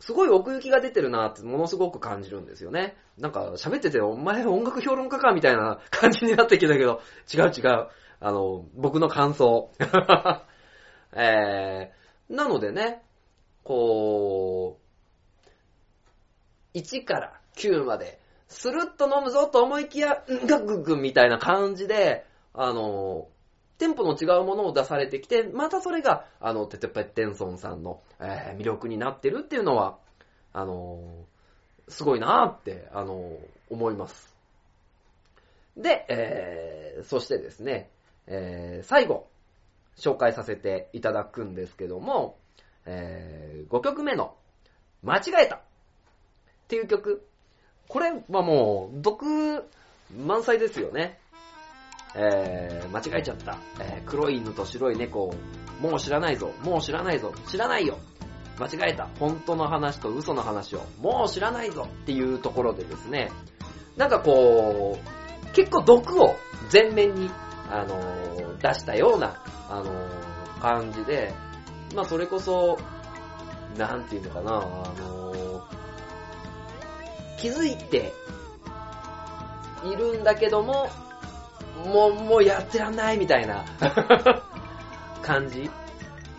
[0.00, 2.96] すごい奥行きが出てるなってものすごく感じるんですよね。
[3.18, 7.00] なんか喋ってて、お前音楽評論家かみたいな感じになってきたけど、
[7.32, 7.88] 違う違う。
[8.20, 9.70] あの、僕の感想。
[11.12, 13.02] えー、なのでね、
[13.64, 14.78] こ
[16.74, 23.28] う、1から9まで、スルッと飲むぞと思いきや、うんがぐぐんみたいな感じで、あの、
[23.78, 29.98] テンポの違うものを出されてきて、またそれが、あの、テテペッテンソンさんの、えー魅力になってるっていうのは、
[30.52, 31.26] あの、
[31.88, 33.36] すごいなーって、あの、
[33.68, 34.34] 思います。
[35.76, 37.90] で、えー、そしてですね、
[38.26, 39.28] えー、最後、
[39.96, 42.38] 紹介させていただくんですけども、
[42.84, 44.34] えー、5曲目の、
[45.02, 45.60] 間違えたっ
[46.68, 47.26] ていう曲。
[47.88, 49.64] これはもう、毒
[50.16, 51.18] 満載ですよね。
[52.14, 53.58] えー、間違えちゃった。
[53.80, 55.34] えー、黒い犬と白い猫を、
[55.80, 57.98] もう知らないぞ、もう知らないぞ、知らないよ。
[58.58, 59.08] 間違えた。
[59.18, 63.30] 本当の話と嘘の話を、もう知らないぞっていうところでですね、
[63.96, 66.34] なんかこう、結構毒を
[66.72, 67.30] 前面に、
[67.70, 69.36] あのー出したような、
[69.68, 71.34] あのー感じで、
[71.94, 72.78] まあそれこそ、
[73.76, 74.54] なんていうのかな、あ
[75.00, 75.62] のー
[77.38, 78.12] 気づいて
[79.84, 80.88] いるんだけども、
[81.84, 83.64] もう、もうやってらんないみたいな
[85.22, 85.70] 感じ。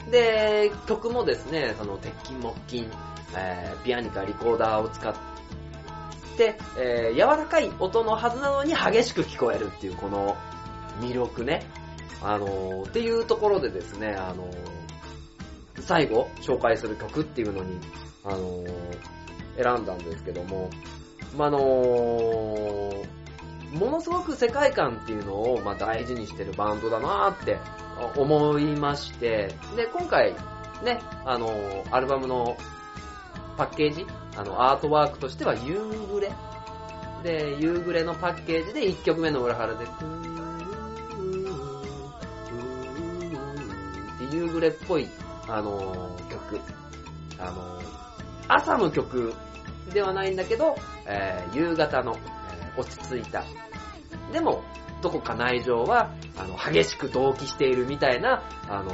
[0.09, 2.89] で、曲もですね、その鉄筋木筋、
[3.35, 5.13] えーピアニカ、リコーダーを使っ
[6.37, 10.35] て、えー柔らかい音のはずなのに激しく聞こえるっていうこの
[10.99, 11.63] 魅力ね。
[12.21, 17.79] あのーっていうところでですね、あのー最後紹介する曲っていうのに、
[18.23, 18.73] あのー
[19.63, 20.69] 選んだんですけども、
[21.35, 23.07] まあ、のー
[23.73, 27.57] ものすごく世界観っていうのを、まあ、大事にしてるバンドだなーって
[28.15, 30.33] 思いまして、で、今回、
[30.83, 32.57] ね、あのーアルバムの
[33.57, 34.05] パッケージ、
[34.35, 35.79] あの、アートワークとしては夕
[36.11, 36.31] 暮れ。
[37.23, 39.85] で、夕暮れのパッケージで1曲目の裏腹で、
[44.37, 45.07] 夕暮れっぽい、
[45.47, 46.59] あのー曲。
[47.39, 47.87] あのー
[48.49, 49.33] 朝の曲
[49.93, 53.43] ではないんだけど、えー夕方の、え落ち着いた。
[54.31, 54.63] でも、
[55.01, 58.91] どこか内情は、あの、激しく同期しているみたいな、あの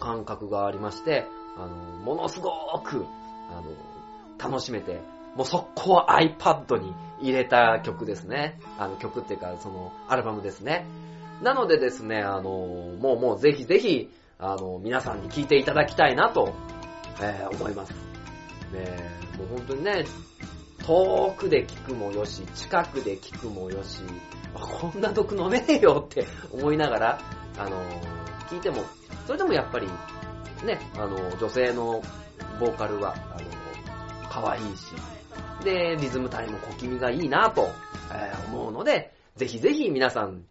[0.00, 1.26] 感覚がありまして、
[1.56, 2.50] あのものすご
[2.84, 3.06] く、
[3.50, 5.00] あの楽しめて、
[5.36, 8.58] もう速攻 iPad に入れた曲ですね。
[8.78, 10.84] あの曲っていうか、そのアルバムですね。
[11.42, 16.54] なのでですね、あのもうもうぜひぜひ、あの皆さんに聴いていただきたいなと、
[17.20, 17.90] えー思います。
[17.90, 17.96] ね
[19.38, 20.04] もう本当にね、
[20.86, 24.00] 遠くで聞くもよし、近くで聞くもよし、
[24.52, 27.20] こんな毒飲めねえよって思いながら、
[27.58, 28.82] あのー聞いても、
[29.26, 29.86] それでもやっぱり、
[30.66, 32.02] ね、あの女性の
[32.60, 33.48] ボーカルは、あの
[34.30, 34.92] 可愛いし、
[35.64, 37.70] で、リズム体も小気味がいいなと、
[38.12, 40.44] えー思うので、ぜひぜひ皆さん、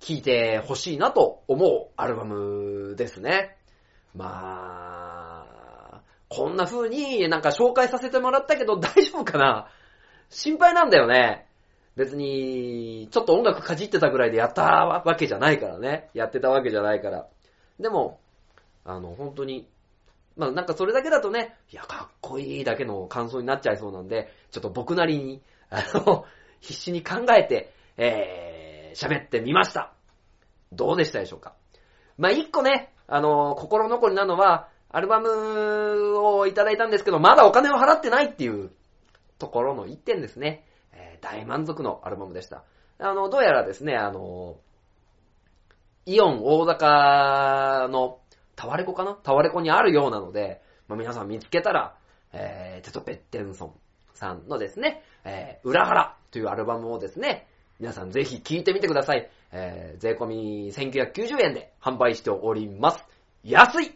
[0.00, 3.56] 聴いてほしいなと思うアルバムですね。
[4.14, 9.68] まあ、こんな風になんか紹介させてもらったけど大丈夫かな？
[10.30, 11.46] 心配なんだよね。
[11.96, 16.10] 別に、ちょっと音楽かじってたぐらいでやったわけじゃないからね。
[16.14, 17.26] やってたわけじゃないから。
[17.80, 18.20] でも、
[18.84, 19.68] あの、本当に、
[20.36, 26.24] まあなんかそれだけだとね、いや、かっこいいだけの感想になっちゃいそうなんで、ちょっと僕なりに、あの、
[26.60, 28.47] 必死に考えて、えー、
[28.94, 29.92] 喋ってみました。
[30.72, 31.54] どうでしたでしょうか？
[32.16, 38.70] まあ一個ね、あの、心残りなのは、アルバムをいただいたんですけど、まだお金を払ってないっていう
[39.38, 40.64] ところの一点ですね。
[40.92, 42.62] えー大満足のアルバムでした。
[43.00, 44.56] あの、どうやらですね、あの、
[46.06, 48.20] イオン大阪の
[48.54, 49.14] タワレコかな？
[49.14, 51.96] タワレコにあるようなので、まあ、皆さん見つけたら、
[52.32, 53.72] えー、テトペッテンソン
[54.14, 57.47] さんのですね、えー、裏腹というアルバムをですね、
[57.80, 59.28] 皆さんぜひ聴いてみてください。
[59.52, 63.04] えー、税込み1990円で販売しております。
[63.44, 63.92] 安い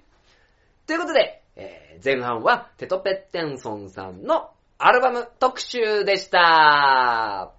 [0.86, 7.52] ということで、えー前半はテトペッテンソンさんのアルバム特集でした。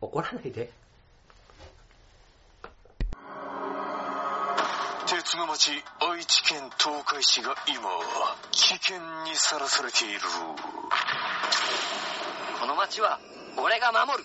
[0.00, 0.70] 怒らないで。
[5.06, 7.78] 鉄の町愛知県東海市が今
[8.50, 10.20] 危険にさらされている
[12.60, 13.18] この街は
[13.56, 14.24] 俺が守る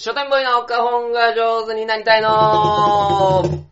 [0.00, 3.64] 書店ボーイの花本が上手になりたいのー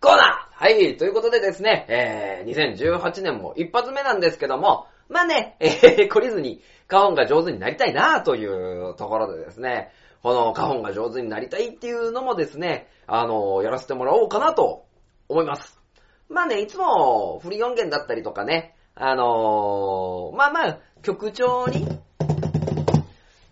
[0.00, 9.92] コーナーはい、ということでですね、えー、2018年も一発目なんですけども、まあね、えー、懲りずに花本が上手になりたいなーというところでですね、
[10.24, 14.86] この花本が上手になりたいっていうのもですね、あのー、やらせてもらおうかなと
[15.28, 15.80] 思います。
[16.28, 21.86] まあね、いつもフリー音源だったりとかね、あのーまあまあ、曲調に、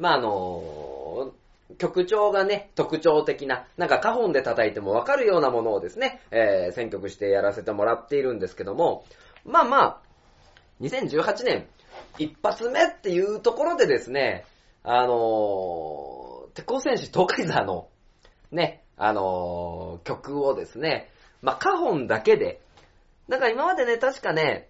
[0.00, 0.85] まああのー
[1.78, 9.04] 曲調がね、特徴的な、なんか花本で叩いてもわかるようなものをですね、えー、選曲してやらせてもらっているんですけども、
[9.44, 10.00] まあまあ、
[10.80, 11.66] 2018年
[12.18, 14.44] 一発目っていうところでですね、
[14.84, 17.88] あのー、鉄鋼戦士東海座の、
[18.52, 21.10] ね、あのー曲をですね、
[21.42, 22.60] まあ花本だけで、
[23.28, 24.68] なんか今までね、確かね、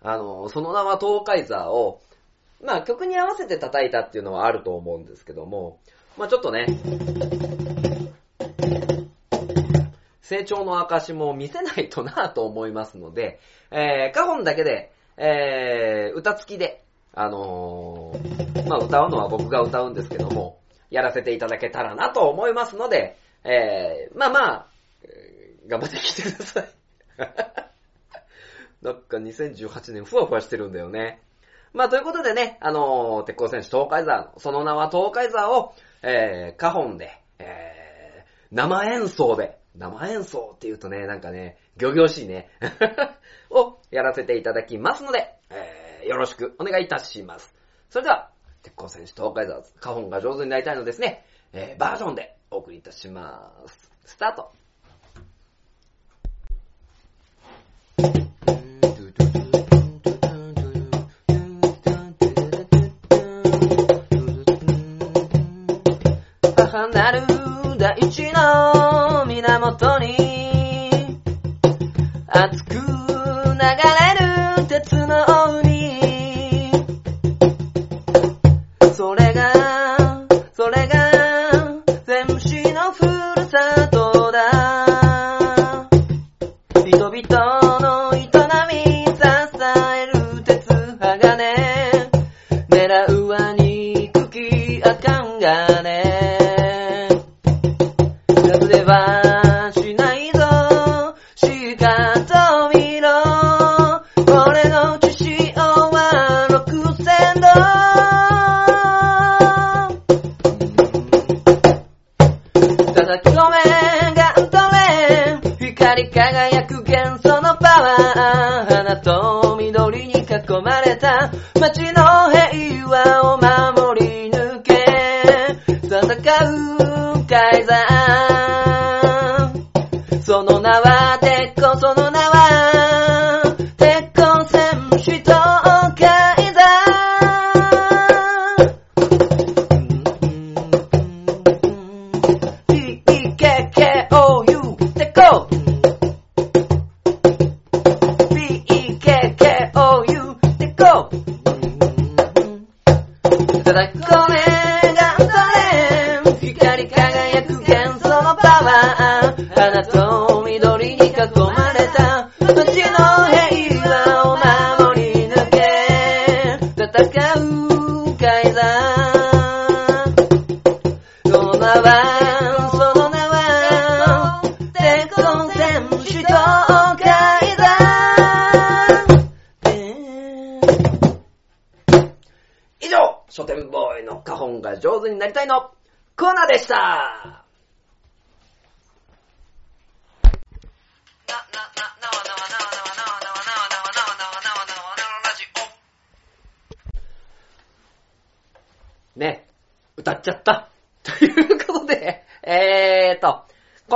[0.00, 2.00] あのーその名は東海座を、
[2.62, 5.80] まあ曲に合わせて叩いたっていうのはあると思うんですけども、
[6.16, 6.66] まあちょっとね、
[10.20, 24.66] 成長の証も見せないとなと思いますので、えー、花本だけで、えー、歌付きで、あのーまあ歌うのは僕が歌うんですけども、やらせていただけたらなと思いますので、えー、まあまあ、
[25.66, 26.68] 頑張ってきてください。
[28.82, 31.20] なんか2018年ふわふわしてるんだよね。
[31.72, 42.50] まあ、ということでね、あのー鉄鋼戦士東海座、その名は東海座を、えー、花本で、えー、生演奏で、生演奏って言うとね、なんかね、行々しいね、
[43.48, 47.54] をやらせていただきますので、えー、よろしくお願いいたします。
[47.88, 48.30] それでは、
[48.62, 53.90] 鉄鋼戦士東海座、花本が上手になりたいのですね、えー、バージョンでお送りいたします。
[54.04, 54.52] スタート
[69.62, 70.16] 元に。
[72.34, 72.61] 熱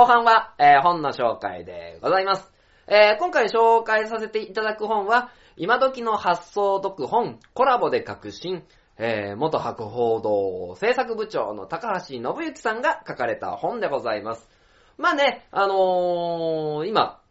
[0.07, 2.51] 半は、えー本の紹介でございます。
[2.87, 8.63] えー今回紹介させていただく本は、今時の発想読本、コラボで革新、
[8.97, 14.49] えー、元博報堂制作部長の高橋信之さんが書かれた本でございます。
[14.97, 17.21] まあね、あのー、今、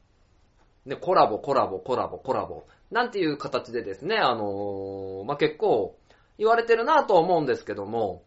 [0.84, 5.96] ね、コラボ、コラボ、コラボ、コラボ、なんていう形でですね、あのー、まあ結構
[6.36, 8.22] 言われてるなと思うんですけども、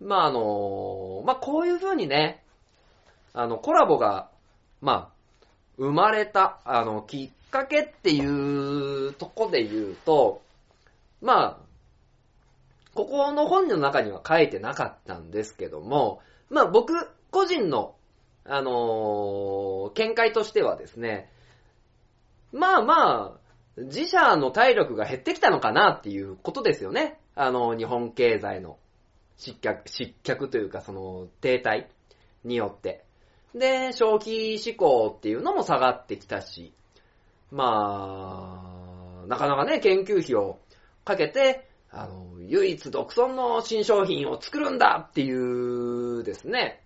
[0.00, 2.44] まああのー、まあこういう風にね、
[3.36, 4.30] あの、コラボが、
[4.80, 10.40] まあ、生まれた、あの、きっかけっていうとこで言うと、
[11.20, 11.66] まあ、
[12.94, 16.94] ここの本の中には書いてなかったんですけども、まあ僕
[17.30, 17.94] 個人の、
[18.46, 21.30] あのー見解としてはですね、
[22.52, 23.40] まあまあ、
[23.76, 27.20] 自社の体力が減ってきたのかなっていうことですよね。
[27.34, 28.78] あの、日本経済の
[29.36, 31.86] 失脚、失脚というかその停滞
[32.44, 33.05] によって。
[33.54, 36.72] で、消費志向っていうのも下がってきたし、
[37.50, 38.62] ま
[39.24, 40.58] あ、なかなかね、研究費を
[41.04, 46.82] かけて、あの、唯一独尊の新商品を作るんだっていうですね、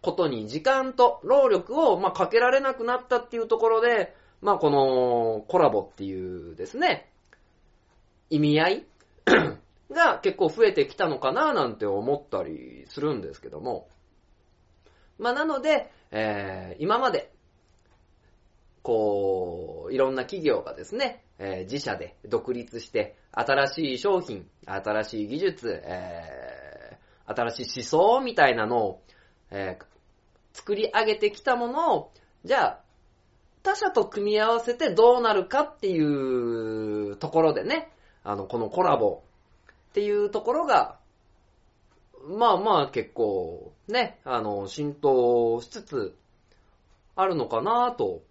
[0.00, 7.10] ことに時間と労力を、まあ、かけられなくなったっていうところで、まあ、このコラボっていうですね、
[8.30, 8.86] 意味合い
[9.90, 13.88] が結構増えてきたのかななんて思ったりするんですけども。
[15.18, 17.32] まあ、なので、えー、今まで、
[18.82, 26.48] こう、いろんな企業がですね、えー自社で独立して、新しい商品、新しい技術、えー
[27.30, 29.02] 新しい思想みたいなのを、
[29.50, 29.84] えー
[30.54, 32.12] 作り上げてきたものを、
[32.44, 32.80] じゃあ、
[33.62, 37.92] 他社と組み合わせてどうなるかっていうところでね、
[38.24, 39.22] あの、このコラボ
[39.90, 40.97] っていうところが、
[42.28, 46.16] まあまあ結構ね、あの、浸透しつつ
[47.16, 48.22] あるのかなと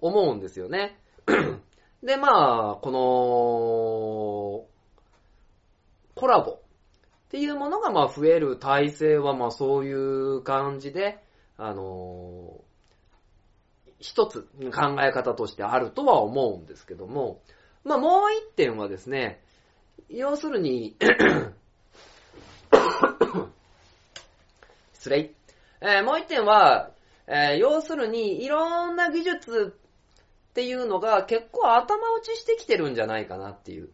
[0.00, 0.98] 思うんですよね。
[2.02, 4.70] で、まあ、この、
[6.14, 6.58] コラボっ
[7.30, 11.22] ていうものがまあ増える体制はまあそういう感じで、
[11.56, 12.60] あの
[13.98, 17.40] 一つ考え方としてあるとは思うんですけども、
[17.84, 19.40] まあもう一点はですね、
[20.08, 20.96] 要するに、
[24.94, 25.34] 失礼。
[25.80, 26.90] えーもう一点は、
[27.26, 29.74] えー要するに、いろんな技術
[30.50, 33.90] っていうのが結構頭打ちしてきてるんじゃないかなっていう。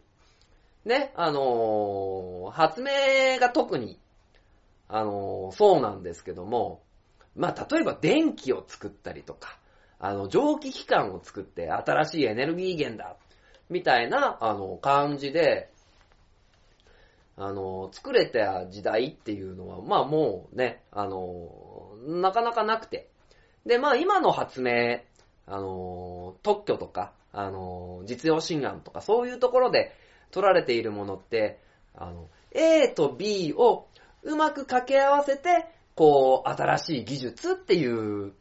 [0.85, 3.99] ね、あのー発明が特に、
[4.87, 6.81] あのーそうなんですけども、
[7.35, 9.57] まあ、例えば電気を作ったりとか、
[9.99, 13.15] あの、蒸気機関を作って新しいエネルギー源だ、
[13.69, 15.69] みたいな、あの、感じで、
[17.37, 23.09] あの、作れた時代っていうのは、まあもうね、あの、なかなかなくて。
[23.65, 25.01] で、まあ今の発明、
[25.45, 29.93] あの、特許とか、あの、実用新案とか、そういうところで
[30.31, 31.59] 取られているものって、
[31.95, 33.87] あの、A と B を
[34.23, 38.33] うまく掛け合わせて、こう、新しい技術っていう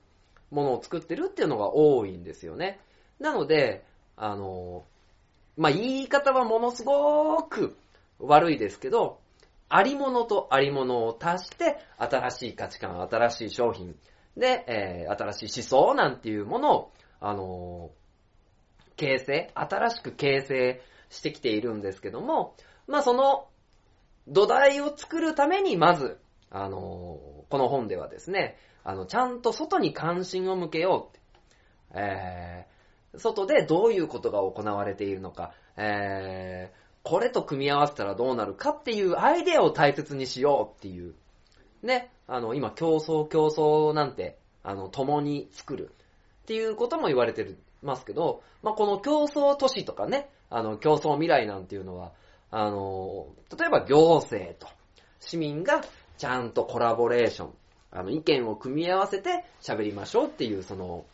[0.50, 2.80] ものを作ってるっていうのが多いんですよね。
[3.20, 3.84] なので、
[4.16, 4.84] あの、
[5.58, 7.76] まあ、言い方はものすごく
[8.18, 9.20] 悪いですけど、
[9.68, 13.96] ありものとありものを足して、新しい価値観、新しい商品
[14.36, 17.90] で、えー新しい思想なんていうものを、あの
[18.96, 22.54] 形成、新しく形成してきているんですけども、
[22.86, 23.48] まあ、その
[24.28, 26.18] 土台を作るために、まず、
[26.50, 26.78] あの
[27.48, 31.26] この本ではですね、あの、ちゃんと外に関心を向けようって。
[31.94, 41.14] えー、外でどういうことが行われているのか、えー、これと組み合わせたらどうなるかっていうアイデアを大切にしようっていう。
[41.80, 45.90] ね、あの、今、競争、競争なんて、あの、共に作る
[46.42, 52.10] っていうことも言われてるますけど、まあ、この競争都市とかね、あの、競争未来なんていうのは、
[52.50, 54.66] あの、例えば行政と
[55.20, 55.82] 市民が
[56.18, 57.54] ちゃんとコラボレーション、
[57.92, 61.04] あの、意見を組み合わせて喋りましょうっていう、その、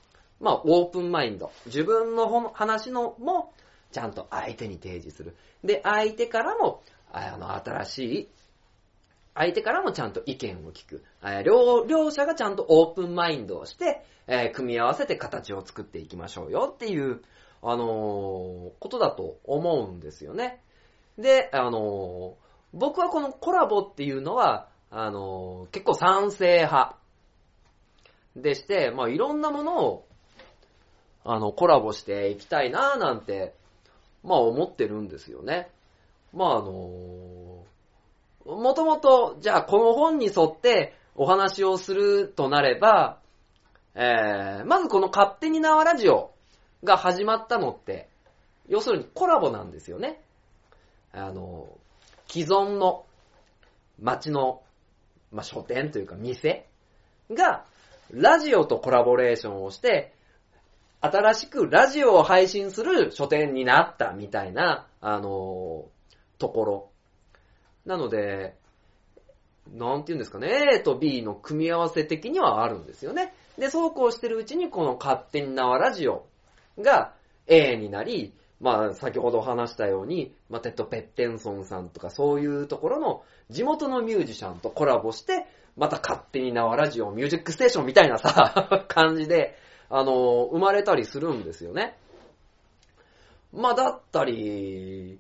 [0.40, 1.52] まあ、オープンマインド。
[1.66, 3.52] 自分の話のも、
[3.92, 5.36] ちゃんと相手に提示する。
[5.62, 6.82] で、相手からも、
[7.12, 8.28] あの、新しい、
[9.34, 11.04] 相手からもちゃんと意見を聞く。
[11.44, 17.22] 両、両者がちゃんとオープンマインドをして、えー組み合わせて形を作っていきましょうよっていう、
[17.62, 20.60] あのーことだと思うんですよね。
[21.18, 22.42] で、あのー
[22.74, 26.96] 僕はこのコラボっていうのは、あの結構賛成派
[28.36, 30.06] でして、まあいろんなものを、
[31.24, 33.54] あの、コラボしていきたいなぁなんて、
[34.22, 35.70] まあ思ってるんですよね。
[36.32, 37.64] まああの
[38.44, 43.18] もともと、じゃあこの本に沿ってお話をするとなれば、
[43.94, 46.32] えー、まずこの勝手に縄ラジオ
[46.82, 48.08] が始まったのって、
[48.68, 50.20] 要するにコラボなんですよね。
[51.12, 51.68] あの、
[52.28, 53.04] 既存の
[54.00, 54.62] 街の、
[55.30, 56.66] まあ、書店というか店
[57.30, 57.64] が、
[58.10, 60.14] ラジオとコラボレーションをして、
[61.02, 66.02] 新しくラジオを配信する書店になったみたいな、あのー
[66.42, 66.90] ところ。
[67.86, 68.56] なので、
[69.72, 73.32] なんて言うんですかね、A と B の組み合わせ的にはあるんですよね。
[73.56, 76.26] で、そうこうしてるうちにこの勝手に名和ラジオ
[76.80, 77.14] が
[77.46, 85.46] A になり、まあ先ほど話したように、まあテッド・ペッテンソンさんとかそういうところの地元のミュージシャンとコラボして、
[85.76, 89.56] また勝手に名和ラジオ、ミュージックステーションみたいなさ、 感じで、
[89.94, 91.94] あの、生まれたりするんですよね。
[93.52, 95.18] まあだったり、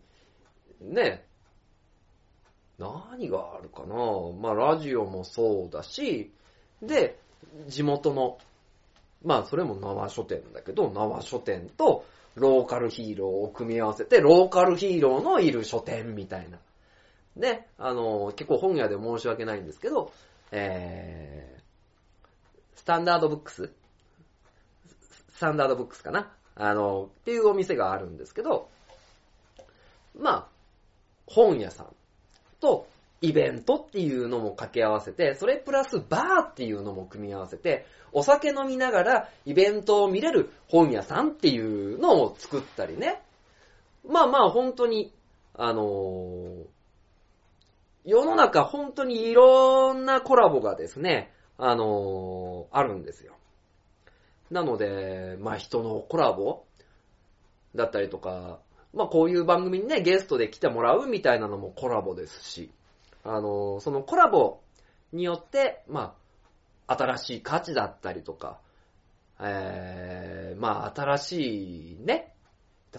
[0.80, 1.26] ね、
[2.78, 3.94] 何があるかな
[4.40, 6.32] まあラジオもそうだし、
[6.80, 7.18] で、
[7.68, 8.38] 地元の、
[9.22, 16.58] まあそれも縄書店だけど、縄書店とローカルヒーローを組み合わせて、ローカルヒーローのいる書店みたいな。
[17.36, 20.10] で、あの、結構本屋で申し訳ないんですけど、
[20.50, 23.70] えー、スタンダードブックス
[25.34, 28.68] スタンダードブックスかなあの、っていうお店があるんですけど、
[30.18, 30.46] まあ、
[31.26, 31.94] 本屋さん
[32.60, 32.86] と
[33.22, 43.22] イベントっていうのも掛け合わせて、それプラスバーっていうのも組み合わせて、お酒飲みながらイベントを見れる本屋さんっていうのを作ったりね。
[44.06, 45.12] まあまあ本当に、
[45.54, 46.64] あのー
[48.04, 53.36] 世の中本当にいろんなコラボがですね、あのーあるんですよ。
[54.52, 56.64] なので、まあ人のコラボ
[57.74, 58.60] だったりとか、
[58.92, 62.70] まあこういう番組にね、ゲストで来てもらうみたいなのもコラボですし、
[63.24, 64.60] あの、そのコラボ
[65.12, 66.14] によって、ま
[66.86, 68.60] あ、新しい価値だったりとか、
[69.40, 72.34] えー、まあ新しいね、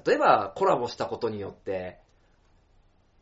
[0.06, 2.00] 例えばコラボしたことによって、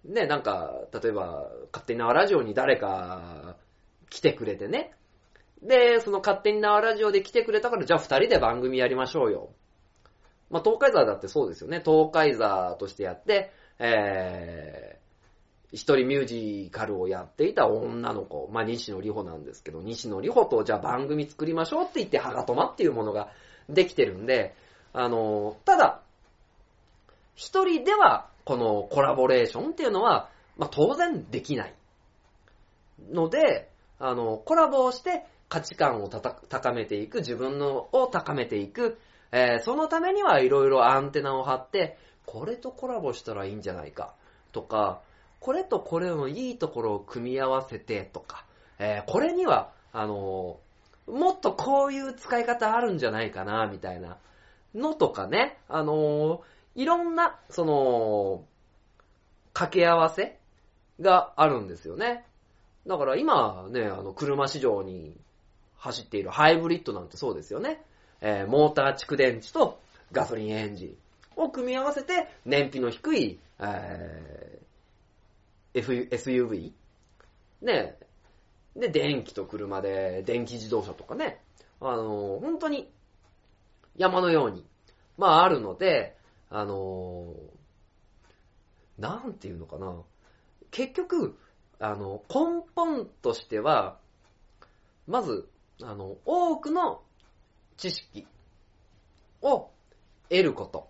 [0.05, 3.55] ね、なんか、例えば、勝手にラジオに誰か
[4.09, 4.93] 来てくれてね、
[5.61, 9.49] で、その勝手に縄ラジオで来てくれたから、じゃあ二人で番組やりましょうよ。
[10.49, 11.81] まあ、東海座だってそうですよね。
[11.83, 23.29] 東海座としてやって、えー、一人ミュージカルをやっていた女の子、まあ、西野里穂なんですけど、西野里穂とじゃあ番組作りましょうって言って、ハガトマっていうものが
[23.69, 24.55] できてるんで、
[24.93, 26.01] あの、ただ、
[27.35, 31.75] 一人では、このコラボレーションっていうのは、まあ、当然できない。
[33.11, 38.97] ので、あの、コラボをして価値観を高めていく、自分のを高めていく、
[39.33, 44.15] えーそのためにはいろいろアンテナを張って、これとコラボしたらいいんじゃないか、
[44.53, 45.01] とか、
[45.41, 48.45] これとこれのいいところを組み合わせて、とか、
[48.79, 54.19] えーこれには、あのーもっとこういう使い方あるんじゃないかな、みたいな。
[54.73, 56.39] のとかね、あのー
[56.75, 58.45] いろんな、その、
[59.51, 60.39] 掛け合わせ
[61.01, 62.25] があるんですよね。
[62.87, 65.19] だから今ね、あの、車市場に
[65.81, 67.83] 走っているハイブリッドなんてそうですよね。
[68.21, 69.79] えーモーター蓄電池と
[70.11, 76.71] ガソリンエンジンを組み合わせて燃費の低い、えー F- SUV?
[77.61, 77.97] ね
[78.75, 81.41] で、電気と車で、電気自動車とかね、
[81.79, 82.91] あの、本当に
[83.97, 84.65] 山のように、
[85.17, 86.15] まああるので、
[86.49, 87.33] あの、
[88.99, 89.95] なんていうのかな。
[90.69, 91.37] 結局、
[91.79, 93.97] あの、根本としては、
[95.07, 95.49] まず、
[95.83, 97.01] あの、多くの
[97.77, 98.27] 知識
[99.41, 99.69] を
[100.29, 100.89] 得ること。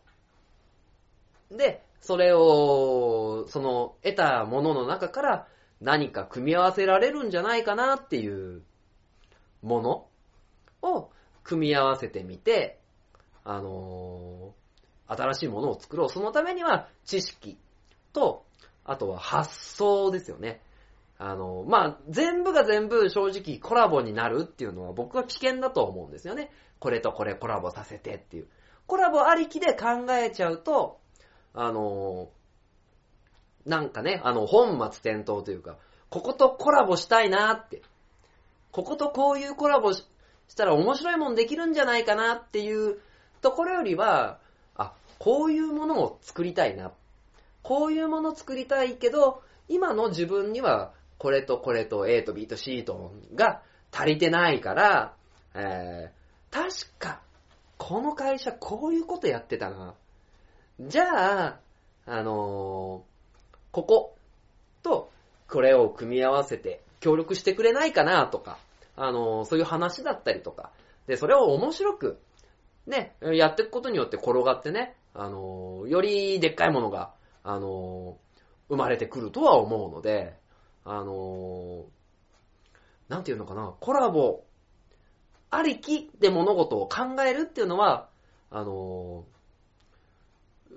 [1.55, 5.47] で、それを、その、得たものの中から
[5.79, 8.63] 何か組み合わせられるんじゃないかなっていう
[9.61, 10.07] もの
[10.81, 11.09] を
[11.43, 12.79] 組み合わせてみて、
[13.43, 14.61] あのー
[15.11, 16.09] 新しいものを作ろう。
[16.09, 17.57] そのためには知識
[18.13, 18.45] と、
[18.85, 20.61] あとは発想ですよね。
[21.23, 26.49] あの、まあ、全部が全部正直コラボになるっていうのは僕は危険だと思うんですよね。
[26.79, 28.47] これとこれコラボさせてっていう。
[28.87, 30.99] コラボありきで考えちゃうと、
[31.53, 32.29] あの、
[33.67, 35.77] なんかね、あの、本末転倒というか、
[36.09, 37.83] こことコラボしたいなって。
[38.71, 40.03] こことこういうコラボし
[40.47, 42.97] したら面白いもんできるんじゃないかなっていう
[43.41, 44.39] ところよりは、
[44.75, 46.91] あ、こういうものを作りたいな。
[47.61, 53.61] こういうもの作りたいけど、今の自分には、これとこれと A と B と C とが
[53.91, 55.13] 足りてないから、
[55.53, 57.21] えー、確か、
[57.77, 59.93] この会社こういうことやってたな。
[60.79, 61.59] じゃあ、
[62.07, 62.33] あのー
[63.71, 64.15] ここ
[64.81, 65.11] と、
[65.47, 68.57] これを組み合わせて協力してくれないかなとか、
[68.95, 70.71] あのーそういう話だったりとか、
[71.05, 72.19] で、それを面白く、
[72.87, 77.13] ね、やっていくことによって転がってね、あのーよりでっかいものが、
[77.43, 78.31] あのー
[78.69, 80.40] 生まれてくるとは思うので、
[80.85, 82.01] あのー
[83.09, 84.45] なんていうのかな、コラボ
[85.49, 88.07] ありきで物事を考えるっていうのは、
[88.49, 89.25] あの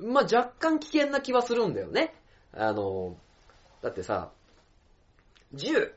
[0.00, 2.12] ーまあ、若干危険な気はするんだよね。
[2.52, 4.32] あのーだってさ、
[5.54, 5.92] 10、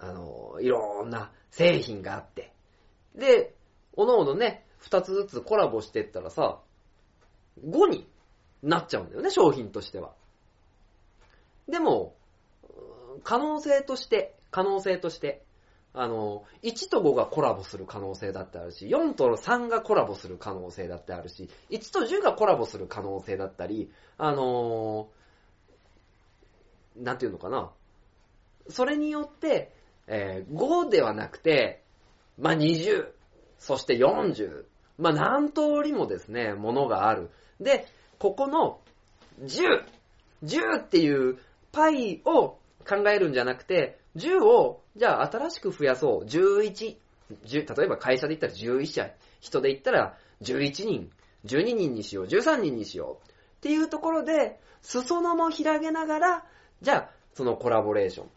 [0.00, 2.52] あのーいろんな製品があって、
[3.14, 3.54] で、
[3.94, 6.58] おのおのね、2つずつコラボしてったらさ、
[7.64, 8.08] 5に
[8.62, 10.12] なっちゃうんだよね、商品としては。
[11.68, 12.16] でも、
[13.22, 15.44] 可能性として、可能性として、
[15.94, 25.08] あの、1と5がコラボする可能性だってあるし、4と3がコラボする可能性だってあるし、1と10がコラボする可能性だったり、あの
[26.96, 27.70] なんていうのかな。
[28.68, 29.72] それによって、
[30.06, 31.82] えー5ではなくて、
[32.38, 33.08] まあ、20、
[33.58, 34.64] そして40、
[34.98, 37.30] まあ、何通りもですね、ものがある。
[37.60, 37.86] で、
[38.18, 38.80] ここの
[39.42, 39.84] 10、
[40.44, 41.38] 10っていう
[41.72, 46.24] パイを考えるんじゃなくて、10を、じゃあ新しく増やそう。
[46.24, 46.96] 11、
[47.44, 49.10] 10例えば会社で言ったら11社、
[49.40, 51.10] 人で言ったら11人、
[51.46, 53.28] 12人にしよう、13人にしよう。
[53.28, 56.44] っていうところで、裾野も広げながら、
[56.82, 58.30] じゃあ、そのコラボレーション。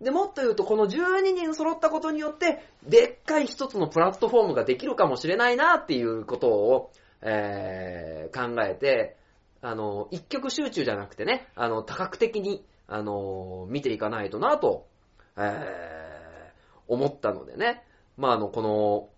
[0.00, 9.16] で、もっと言うと、この12人揃ったことによって、でっかい一つのプラットフォームができるかもしれないなっていうことを、えー、考えて、
[9.60, 14.88] あの、一極集中じゃなくてね、あの、多角的に、あの、見ていかないとなと、
[15.36, 17.84] えー、思ったのでね。
[18.16, 19.08] まあ、あの、この、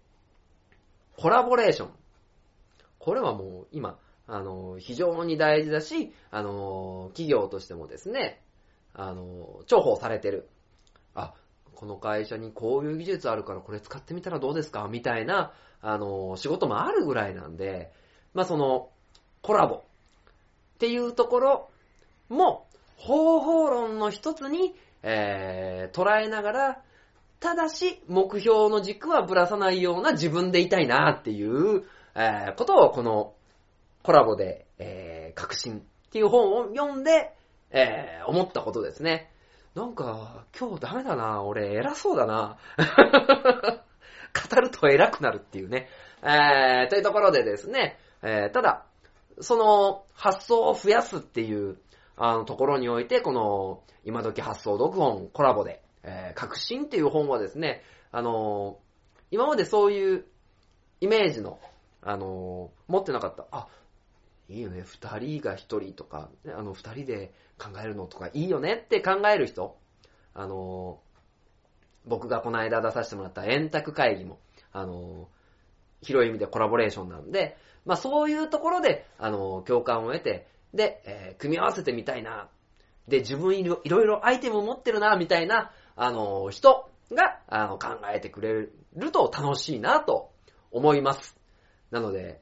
[1.17, 1.91] コラボレーション。
[2.99, 8.43] これはもう今、あの、非常に大事だし、あの、企業としてもですね、
[8.93, 10.51] あの、重宝されてる。
[11.15, 11.33] あ、
[11.75, 14.87] この会社にこういう技術あるからこれ使ってみたらどうですか？
[14.89, 17.91] みたいな、あの、仕事もあるぐらいなんで、
[18.35, 18.91] まあ、その、
[19.41, 19.83] コラボっ
[20.79, 21.71] ていうところ
[22.29, 22.67] も、
[23.03, 26.83] 方法論の一つに、えー、捉えながら、
[27.41, 31.83] ただし、目標の軸はぶらさないような自分でいたいなっていう、
[32.15, 33.35] えーことをこの
[34.05, 35.83] コラボで、えー、革新っ
[36.13, 37.35] ていう本を読んで、
[37.73, 39.33] えー思ったことですね。
[39.75, 41.43] なんか、今日ダメだな。
[41.43, 42.59] 俺、偉そうだな。
[44.49, 45.89] 語ると偉くなるっていうね。
[46.23, 48.85] えー、というところでですね、えーただ、
[49.41, 51.79] その発想を増やすっていう
[52.17, 58.79] あのところにおいて、この今時発想読本コラボで、えー革新っていう本はですね、あの
[59.31, 60.25] 今までそういう
[61.01, 61.59] イメージの、
[62.03, 63.47] あの持ってなかった。
[63.51, 63.69] あ、
[64.49, 64.83] いいよね。
[64.83, 69.77] 二人が一人とか、あの二人で考えるのとかいいよねって考える人。
[70.35, 71.01] あの
[72.07, 74.39] 僕がこの間出させてもらった円卓会議も、
[74.73, 75.29] あの
[76.03, 82.49] 広い意味でコラボレーションなんで、まあそういうところで、あの共感を得て、で、えー組み合わせてみたいな。
[83.09, 90.31] で、自分いろいろアイテム持ってるな、みたいな、あの人が、あの、考えてくれると楽しいな、と
[90.71, 91.37] 思います。
[91.91, 92.41] なので、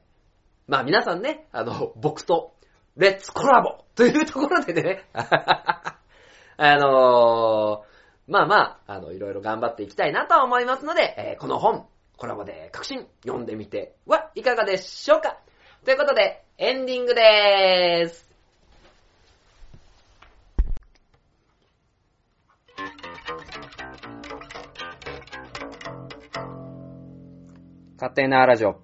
[0.67, 2.53] まあ皆さんね、あの、僕と、
[2.97, 7.83] レッツコラボというところでね、 あの
[8.27, 15.39] まあまあ、あの、いろいろ頑張っていきたいなと思いますので、えーこの本、コラボで革新読んでみてはいかがでしょうか
[15.83, 18.29] ということで、エンディングでーす。
[27.95, 28.69] 勝手なラジオ。
[28.69, 28.75] は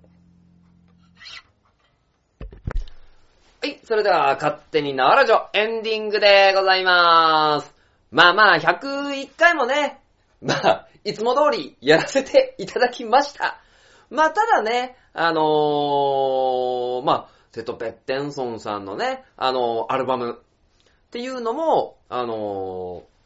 [3.62, 7.76] い、それでは、勝手に縄ラジオ、エンディングでございます。
[8.10, 10.02] まあまあ、101回もね、
[10.42, 13.62] まあ、いつも通りやらせていただきました。
[14.10, 23.18] まあ、ただね、あのー、まあ、テト・ペッテンソンさんのね、あのーアルバムっていうのも、あのー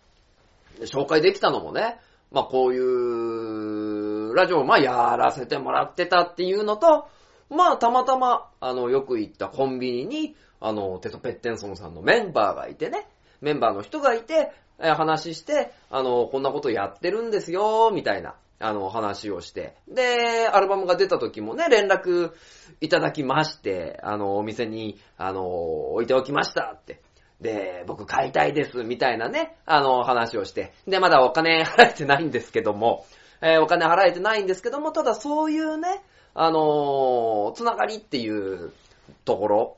[0.86, 2.00] 紹介できたのもね、
[2.32, 7.08] まあ、こういうラジオをまあやらせてもらってたっていうのと、
[7.50, 13.08] まあ、たまたま、あの、よく行ったコンビニに、あの、テト・ペッテンソンさんのメンバーがいてね、
[13.42, 19.76] メンバーの人がいて、え話して、あの、こんなことやってるんですよ、みたいな、あの、話をして。
[19.88, 22.32] で、アルバムが出た時もね、連絡
[22.80, 25.48] いただきまして、あの、お店に、あの、
[25.94, 27.02] 置いておきましたって。
[27.42, 30.74] で、僕買いたいです、みたいなね、あの、話をして。
[30.88, 33.06] で、まだお金払えてないんですけども、
[33.42, 36.04] えーお金払えてないんですけども、ただそういうね、
[36.34, 38.72] あのつながりっていう
[39.26, 39.78] ところ。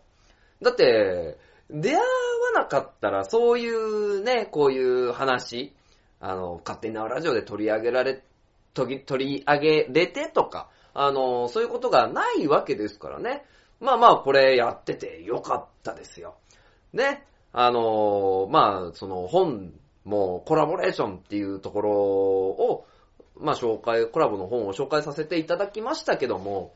[0.62, 1.38] だって、
[1.70, 2.02] 出会わ
[2.56, 5.74] なかったら、そういうね、こういう話、
[6.20, 8.22] あの、勝手にラジオで取り上げられ、
[8.74, 13.45] 取り上げれてとか、あの、そういうことがないわけですからね。
[13.80, 16.36] まあまあ、これやっててよかったですよ。
[16.93, 17.26] ね。
[17.51, 19.74] あのまあ、その本
[20.05, 22.88] もコラボレーションっていうところを、
[23.38, 26.74] まあ紹介、コラボの本を紹介させていただきましたけども、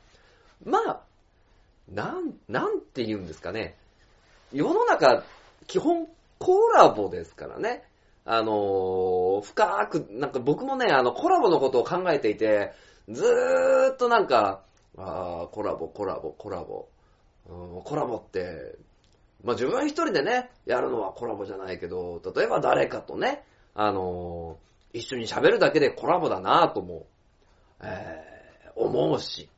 [0.64, 1.02] まあ、
[1.90, 3.76] なん、なんて言うんですかね。
[4.54, 5.24] 世の中、
[5.66, 6.08] 基本
[6.40, 7.84] コラボですからね。
[8.30, 12.74] あのー深く、なんか僕もね、あの、コラボのことを考えていて、
[13.10, 14.64] ずーっとなんか、
[14.98, 16.90] あーコラボ、コラボ、コラボ。
[17.86, 18.76] コラボって、
[19.44, 27.08] まあ自分一人でね、やるのはコラボじゃないけど、例えば誰かとね、あのー一緒に喋るだけでコラボだなぁとも、
[27.82, 28.28] えー
[28.76, 29.50] 思うし、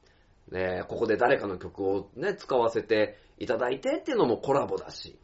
[0.51, 5.17] ね、ここで誰かの曲をね、使わせていただいてっていうのもコラボだし、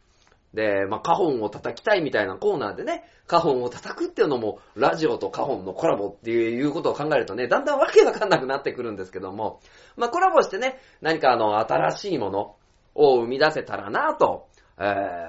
[0.55, 9.59] で、まあ、カホンを叩きたいみたいなコーナーでね、カホンを叩くっていうのも、ラジオとカホンのコラボっていうことを考えるとね、だんだんわけわかんなくなってくるんですけども、
[9.97, 12.55] まあ、コラボしてね、何かあの、新しいもの
[12.95, 14.47] を生み出せたらなと、
[14.79, 14.81] え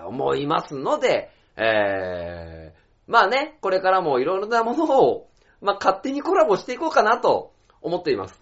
[0.03, 5.29] ー思いますので、えーまあね、これからもいろいろなものを、
[5.61, 8.41] まあ、勝手にコラボしていこうかなと思っています。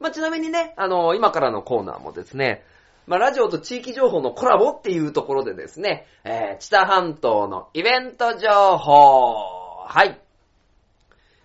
[0.00, 2.64] まあ、ちなみにね、あの、今からのコーナーもですね、
[3.08, 9.32] まあ、ラジオと地域情報のコラボっていうところでですね、えー、知多半島のイベント情報。
[9.86, 10.20] はい。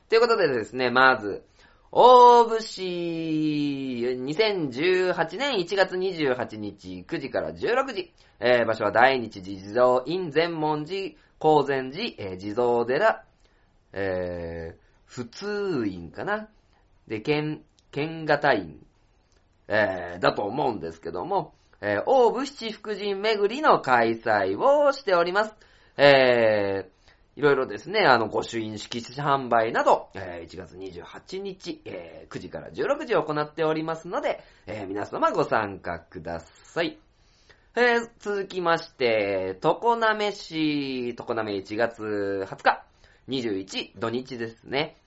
[0.10, 1.46] ということでですね、まず、
[1.90, 8.12] 大府市、2018年1月28日9時から16時、
[8.42, 13.24] えー場所は大日地蔵院全門寺、高禅寺、えー地蔵寺、
[13.94, 16.50] えー、普通院かな？
[17.08, 17.62] で、剣、
[17.92, 18.86] 剣型院、
[19.68, 25.54] えーだと思うんですけども、えー、大府七福神巡りの開催をしております。
[25.98, 26.94] えー
[27.36, 37.00] いろいろですね、あの、御朱印色紙販売など、えー1月28日、えー9時から16時を行っておりますので、えー皆様ご参加ください。
[37.76, 42.84] えー続きまして、常滑市、常滑1月20日、
[43.28, 44.98] 21土日ですね。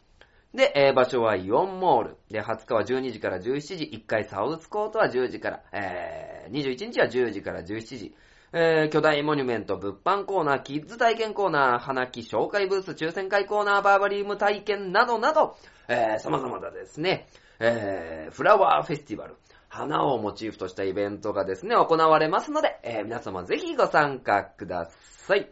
[0.55, 2.17] で、えー場所はイオンモール。
[2.31, 8.15] で、20日は12時から17時、1回サウスコートは10時から、えー21日は10時から17時。
[8.53, 15.57] えー巨大モニュメント、物販コーナー、キッズ体験コーナー、花木紹介ブース、抽選会コーナー、バーバリウム体験などなど、
[15.89, 17.29] えー様々なですね、
[17.59, 19.35] えーフラワーフェスティバル、
[19.69, 24.89] 花をモチーフとしたイベントがですね、行われますので、えー皆様ぜひご参加くだ
[25.27, 25.51] さい。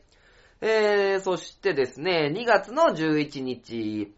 [0.61, 4.15] えー、そしてですね、2月の11日、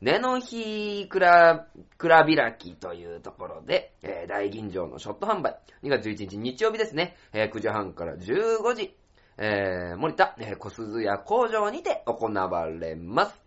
[0.00, 5.58] 根の日くら、くら開きというところで、えー大吟醸のショット販売。
[5.82, 8.94] 2月11日日曜日ですね、えー9時半から15時、
[9.38, 13.40] えー森田、えー小鈴屋工場にて行われます。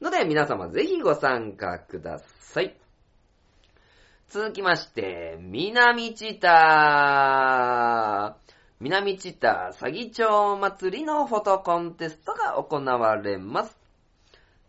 [0.00, 2.74] ので、皆様ぜひご参加ください。
[4.30, 8.36] 続きまして、南知多。
[8.80, 13.87] 南知多詐欺町祭りのフォトコンテストが行われます。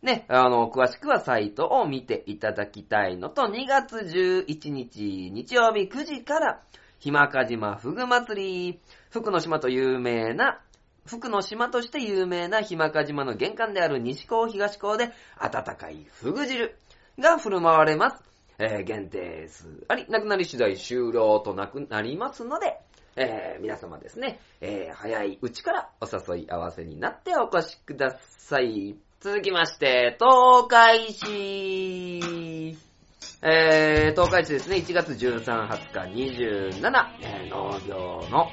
[0.01, 6.61] ね、あの、詳しくはサイトを見ていただきたいのと、2月11日、日曜日9時から、
[6.99, 8.79] ひまか島ふぐ祭り、
[9.09, 10.61] 福の島と有名な、
[11.05, 16.77] 福の島として有名なひまか島の玄関である西港東港で、温かいふぐ汁
[17.17, 18.23] が振る舞われます。
[18.57, 22.79] えー限定数あり、なくなり次第終了となくなりますので、
[23.17, 28.95] えー皆様ですね、えー早いうちからお誘い合わせになってお越しください。
[29.21, 32.77] 続きまして、東海市。
[33.41, 36.91] えー、東海市ですね、1月13、20日、27、
[37.21, 38.47] えー農業の、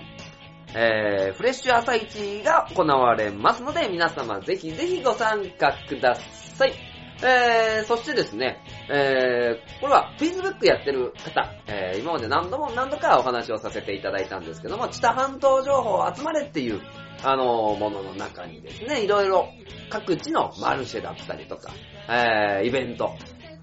[0.75, 6.96] えー、フレッシュ朝市が行われますので、皆様ぜひぜひご参加ください。
[7.23, 16.81] えー、そしてですね、えー、これは Facebook やってる方、えー、今まで何度も何度かお話をさせていただいたんですけども、知多半島情報集まれっていう、
[17.23, 19.49] あのーものの中にですね、いろいろ
[19.89, 21.73] 各地のマルシェだったりとか、
[22.09, 23.17] えー、イベント、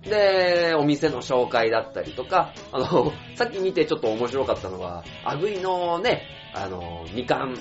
[0.04, 6.24] で、お店の紹介だったりとか、あの、さっき見てちょっと面白かったのは、アグイのね、
[6.54, 7.56] あの、みかん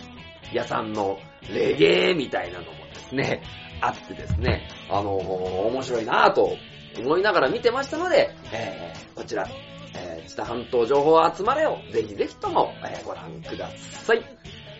[0.52, 1.18] 屋さんの
[1.52, 3.42] レゲエみたいなのもですね、
[3.82, 6.56] あってですね、あの、面白いなぁと
[6.98, 9.46] 思いながら見てましたので、えー、こちら、
[9.94, 14.24] えー、知多半島情報集まれをぜひぜひとも、えーご覧ください。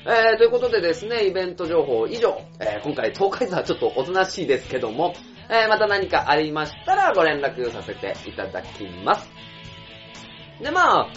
[0.04, 5.14] えー、ということでですね、イベント情報以上、えー今回東海座はちょっとおとなしいですけども、
[5.48, 9.28] えーまた何かありましたらご連絡させていただきます。
[10.60, 11.08] で、まあ、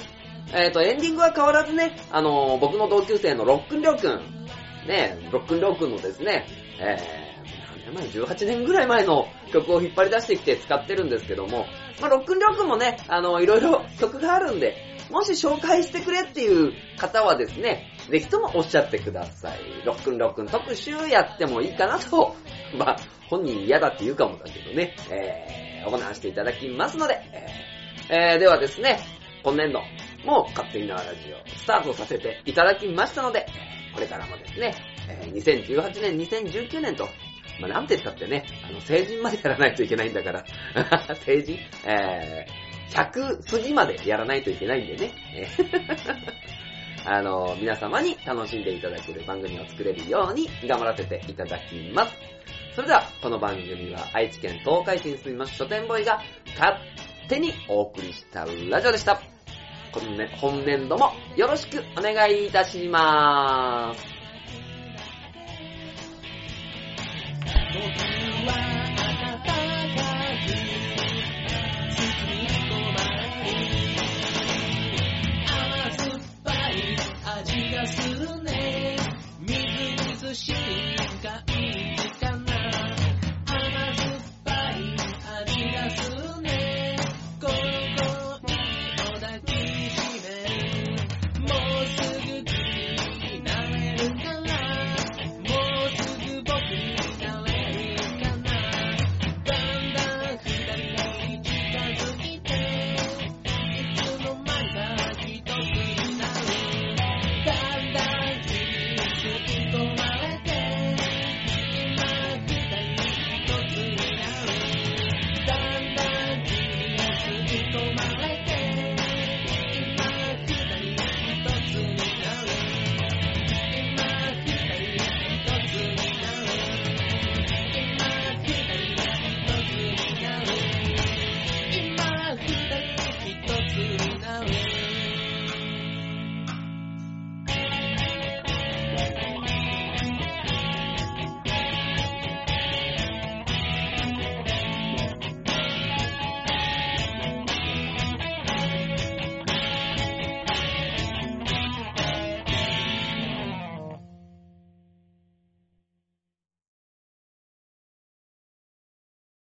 [0.54, 4.48] えっ、と、エンディングは変わらずね、あのー僕の同級生のロックンリョウくん、
[4.88, 6.46] ね、ロックンリョウくんのですね、
[6.80, 7.25] えー、
[7.86, 11.66] 年前 ?18 年ぐらい前の曲を引っ張り出してきて使ってるんですけども、
[12.02, 14.76] まあ、ロックンリョウくんもね、あのいろいろ 曲があるんで、
[15.12, 19.60] もし紹介してくれっていう方はですね、ぜひともおっしゃってください。
[19.86, 22.36] ロックンロックン特集やってもいいかなと、
[22.76, 22.98] まあ、
[23.30, 27.20] 本人嫌だって言うかもだけどね、えー、行わせていただきますので、
[28.10, 29.00] えーではですね、
[29.44, 29.82] 今年度
[30.26, 33.46] も勝手に縄ラジオスタートさせていただきましたので、
[33.94, 34.74] これからもですね、
[35.08, 37.08] えー2018年、2019年と、
[37.60, 40.46] まあ、なんて言ったってね、あの、成人までやらないといけないんだから、
[41.26, 41.58] 成人？
[41.86, 45.12] えー、100過ぎまでやらないといけないんでね、
[47.06, 52.16] あの、皆様に楽しんでいただける番組を作れるように頑張らせていただきます。
[52.76, 56.20] それでは、この番組は愛知県東海市に住みます書店ボーイが
[56.58, 56.78] 勝
[57.30, 59.22] 手にお送りしたラジオでした。
[59.94, 64.15] 今年本年度もよろしくお願いいたします。
[67.76, 68.25] 僕は